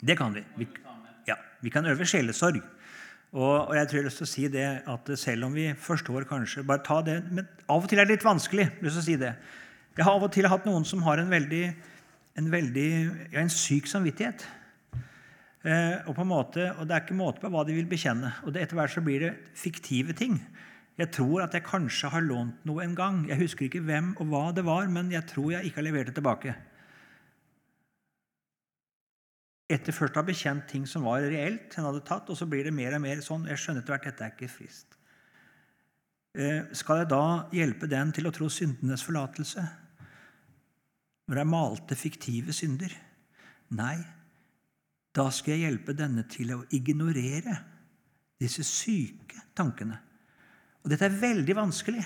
[0.00, 0.44] Det kan vi.
[0.56, 0.68] Vi.
[1.28, 2.62] Ja, vi kan øve sjelesorg.
[3.30, 5.68] Og, og jeg tror jeg har lyst til å si det at selv om vi
[5.78, 8.66] forstår kanskje Bare ta det, men av og til er det litt vanskelig.
[8.82, 9.34] Lyst til å si det.
[9.94, 11.64] Jeg har av og til hatt noen som har en veldig,
[12.40, 12.88] en veldig
[13.30, 14.42] ja, en syk samvittighet.
[15.60, 18.32] Eh, og, på en måte, og det er ikke måte på hva de vil bekjenne.
[18.42, 20.40] Og etter hvert så blir det fiktive ting.
[20.98, 23.22] Jeg tror at jeg kanskje har lånt noe en gang.
[23.30, 26.10] Jeg husker ikke hvem og hva det var, men jeg tror jeg ikke har levert
[26.10, 26.56] det tilbake
[29.70, 32.66] etter først å ha bekjent ting som var reelt, hun hadde tatt, og så blir
[32.66, 34.96] det mer og mer sånn Jeg skjønner etter hvert dette er ikke frist.
[36.34, 39.64] Eh, skal jeg da hjelpe den til å tro syndenes forlatelse?
[41.30, 42.94] Når er malte, fiktive synder?
[43.78, 43.98] Nei.
[45.14, 47.56] Da skal jeg hjelpe denne til å ignorere
[48.40, 49.98] disse syke tankene.
[50.82, 52.02] Og dette er veldig vanskelig.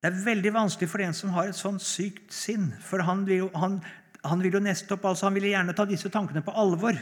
[0.00, 2.70] Det er veldig vanskelig for en som har et sånt sykt sinn.
[2.84, 3.78] For han, jo, han,
[4.24, 6.96] han vil jo nestopp, altså han vil gjerne ta disse tankene på alvor.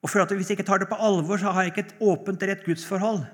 [0.00, 2.00] Og for at Hvis jeg ikke tar det på alvor, så har jeg ikke et
[2.00, 3.24] åpent, rett gudsforhold.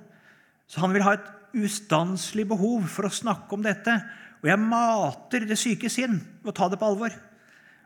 [0.67, 3.95] Så han vil ha et ustanselig behov for å snakke om dette.
[4.43, 7.15] Og jeg mater det syke sinn ved å ta det på alvor.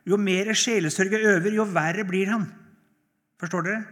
[0.09, 2.49] Jo mer sjelesorg jeg øver, jo verre blir han.
[3.41, 3.83] Forstår dere?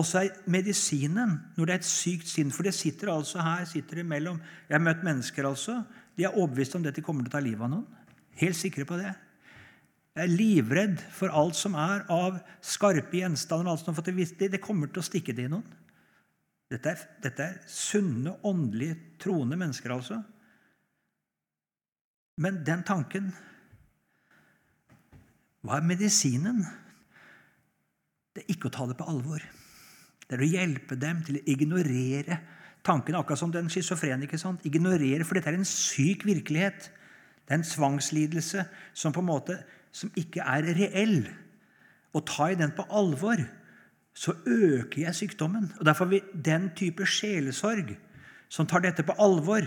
[0.00, 2.52] Også er medisinen når det er et sykt sinn.
[2.54, 4.38] For det sitter altså her sitter det mellom
[4.68, 5.82] Jeg har møtt mennesker altså,
[6.16, 7.99] de er overbevist om at de kommer til å ta livet av noen.
[8.40, 9.12] Helt sikre på det.
[10.16, 13.68] Jeg er livredd for alt som er av skarpe gjenstander.
[13.68, 15.66] og alt som det, det kommer til å stikke det i noen.
[16.70, 20.20] Dette er, dette er sunne, åndelige, troende mennesker, altså.
[22.40, 23.32] Men den tanken
[25.60, 26.62] Hva er medisinen?
[28.32, 29.42] Det er ikke å ta det på alvor.
[30.24, 32.38] Det er å hjelpe dem til å ignorere
[32.86, 34.28] tankene, akkurat som den schizofrene.
[34.64, 36.88] Ignorere, for dette er en syk virkelighet.
[37.44, 38.64] Det er en tvangslidelse
[38.94, 39.56] som på en måte
[39.92, 41.24] som ikke er reell.
[42.14, 43.42] Og tar jeg den på alvor,
[44.14, 45.70] så øker jeg sykdommen.
[45.78, 47.94] Og Derfor vil den type sjelesorg
[48.50, 49.66] som tar dette på alvor,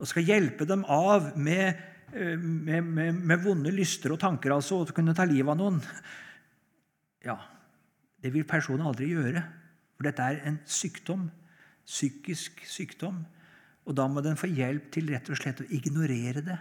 [0.00, 1.76] og skal hjelpe dem av med,
[2.14, 5.82] eh, med, med, med vonde lyster og tanker, altså, og kunne ta livet av noen
[7.20, 7.36] Ja,
[8.22, 9.42] det vil personen aldri gjøre.
[9.96, 11.26] For dette er en sykdom.
[11.84, 13.18] Psykisk sykdom.
[13.88, 16.58] Og da må den få hjelp til rett og slett å ignorere det.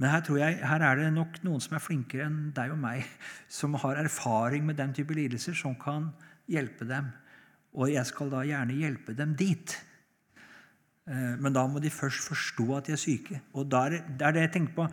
[0.00, 2.80] Men her tror jeg, her er det nok noen som er flinkere enn deg og
[2.82, 3.06] meg,
[3.60, 6.10] som har erfaring med den type lidelser, som kan
[6.50, 7.12] hjelpe dem.
[7.72, 9.76] Og jeg skal da gjerne hjelpe dem dit.
[11.08, 13.40] Eh, men da må de først forstå at de er syke.
[13.54, 14.88] Og da er det jeg tenker på.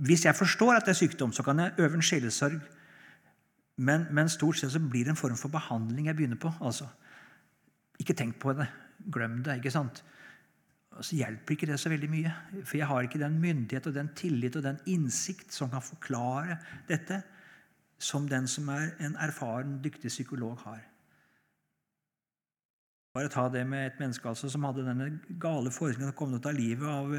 [0.00, 2.60] Hvis jeg forstår at det er sykdom, så kan jeg øve en sjelesorg.
[3.80, 6.52] Men, men, stort sett så blir det en form for behandling jeg begynner på.
[6.60, 6.88] altså.
[8.00, 8.68] Ikke tenk på det.
[9.12, 9.56] Glem det.
[9.60, 10.04] ikke sant?
[10.98, 12.32] Så hjelper ikke det så veldig mye.
[12.64, 16.58] For jeg har ikke den myndighet og den tillit og den innsikt som kan forklare
[16.88, 17.22] dette,
[18.00, 20.82] som den som er en erfaren, dyktig psykolog har.
[23.14, 25.08] Bare ta det med et menneske altså, som hadde denne
[25.42, 27.14] gale forestillingen kom ut av livet av,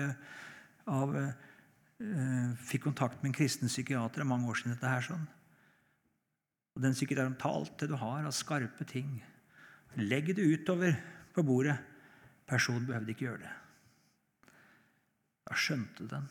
[0.87, 4.73] av uh, Fikk kontakt med en kristen psykiater mange år siden.
[4.73, 5.27] dette her sånn.
[6.75, 9.19] Og Den psykiateren talte det du har av skarpe ting.
[9.99, 10.95] Legg det utover
[11.35, 11.75] på bordet.
[12.47, 13.51] Personen behøvde ikke gjøre det.
[15.51, 16.27] Da skjønte den.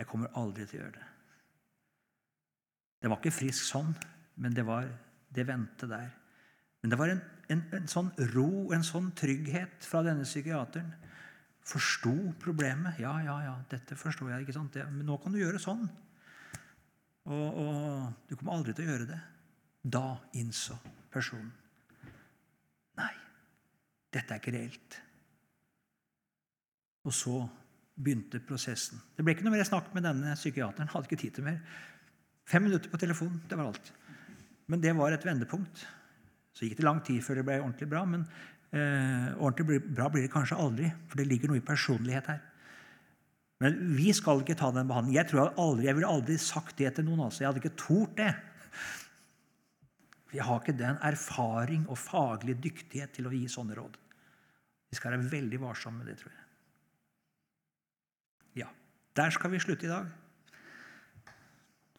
[0.00, 1.08] Jeg kommer aldri til å gjøre det.
[3.00, 3.92] Det var ikke frisk sånn,
[4.42, 4.88] men det var
[5.30, 6.08] det vendte der.
[6.82, 7.20] Men det var en,
[7.52, 10.90] en, en sånn ro, en sånn trygghet fra denne psykiateren.
[11.70, 12.98] Forsto problemet.
[13.04, 14.48] Ja, ja, ja, dette forstår jeg.
[14.48, 14.74] ikke sant?
[14.74, 15.84] Det, men nå kan du gjøre sånn.
[17.30, 19.20] Og, og du kommer aldri til å gjøre det.
[19.80, 20.04] Da
[20.36, 20.74] innså
[21.12, 21.54] personen
[22.98, 23.12] Nei,
[24.12, 24.98] dette er ikke reelt.
[27.06, 27.38] Og så
[28.00, 29.00] begynte prosessen.
[29.16, 30.90] Det ble ikke noe mer snakk med denne psykiateren.
[30.92, 31.60] Hadde ikke tid til mer.
[32.48, 33.90] Fem minutter på telefon, det var alt.
[34.70, 35.84] Men det var et vendepunkt.
[36.54, 38.24] Så gikk det lang tid før det ble ordentlig bra, men
[38.74, 42.40] eh, ordentlig bra blir det kanskje aldri, for det ligger noe i personlighet her.
[43.60, 45.18] Men vi skal ikke ta den behandlingen.
[45.18, 47.26] Jeg tror jeg aldri, jeg ville aldri sagt det til noen.
[47.26, 47.42] altså.
[47.42, 48.32] Jeg hadde ikke tort det.
[50.30, 53.98] Vi har ikke den erfaring og faglig dyktighet til å gi sånne råd.
[54.90, 56.49] Vi skal være veldig varsomme med det, tror jeg.
[59.20, 60.04] Der skal vi slutte i dag.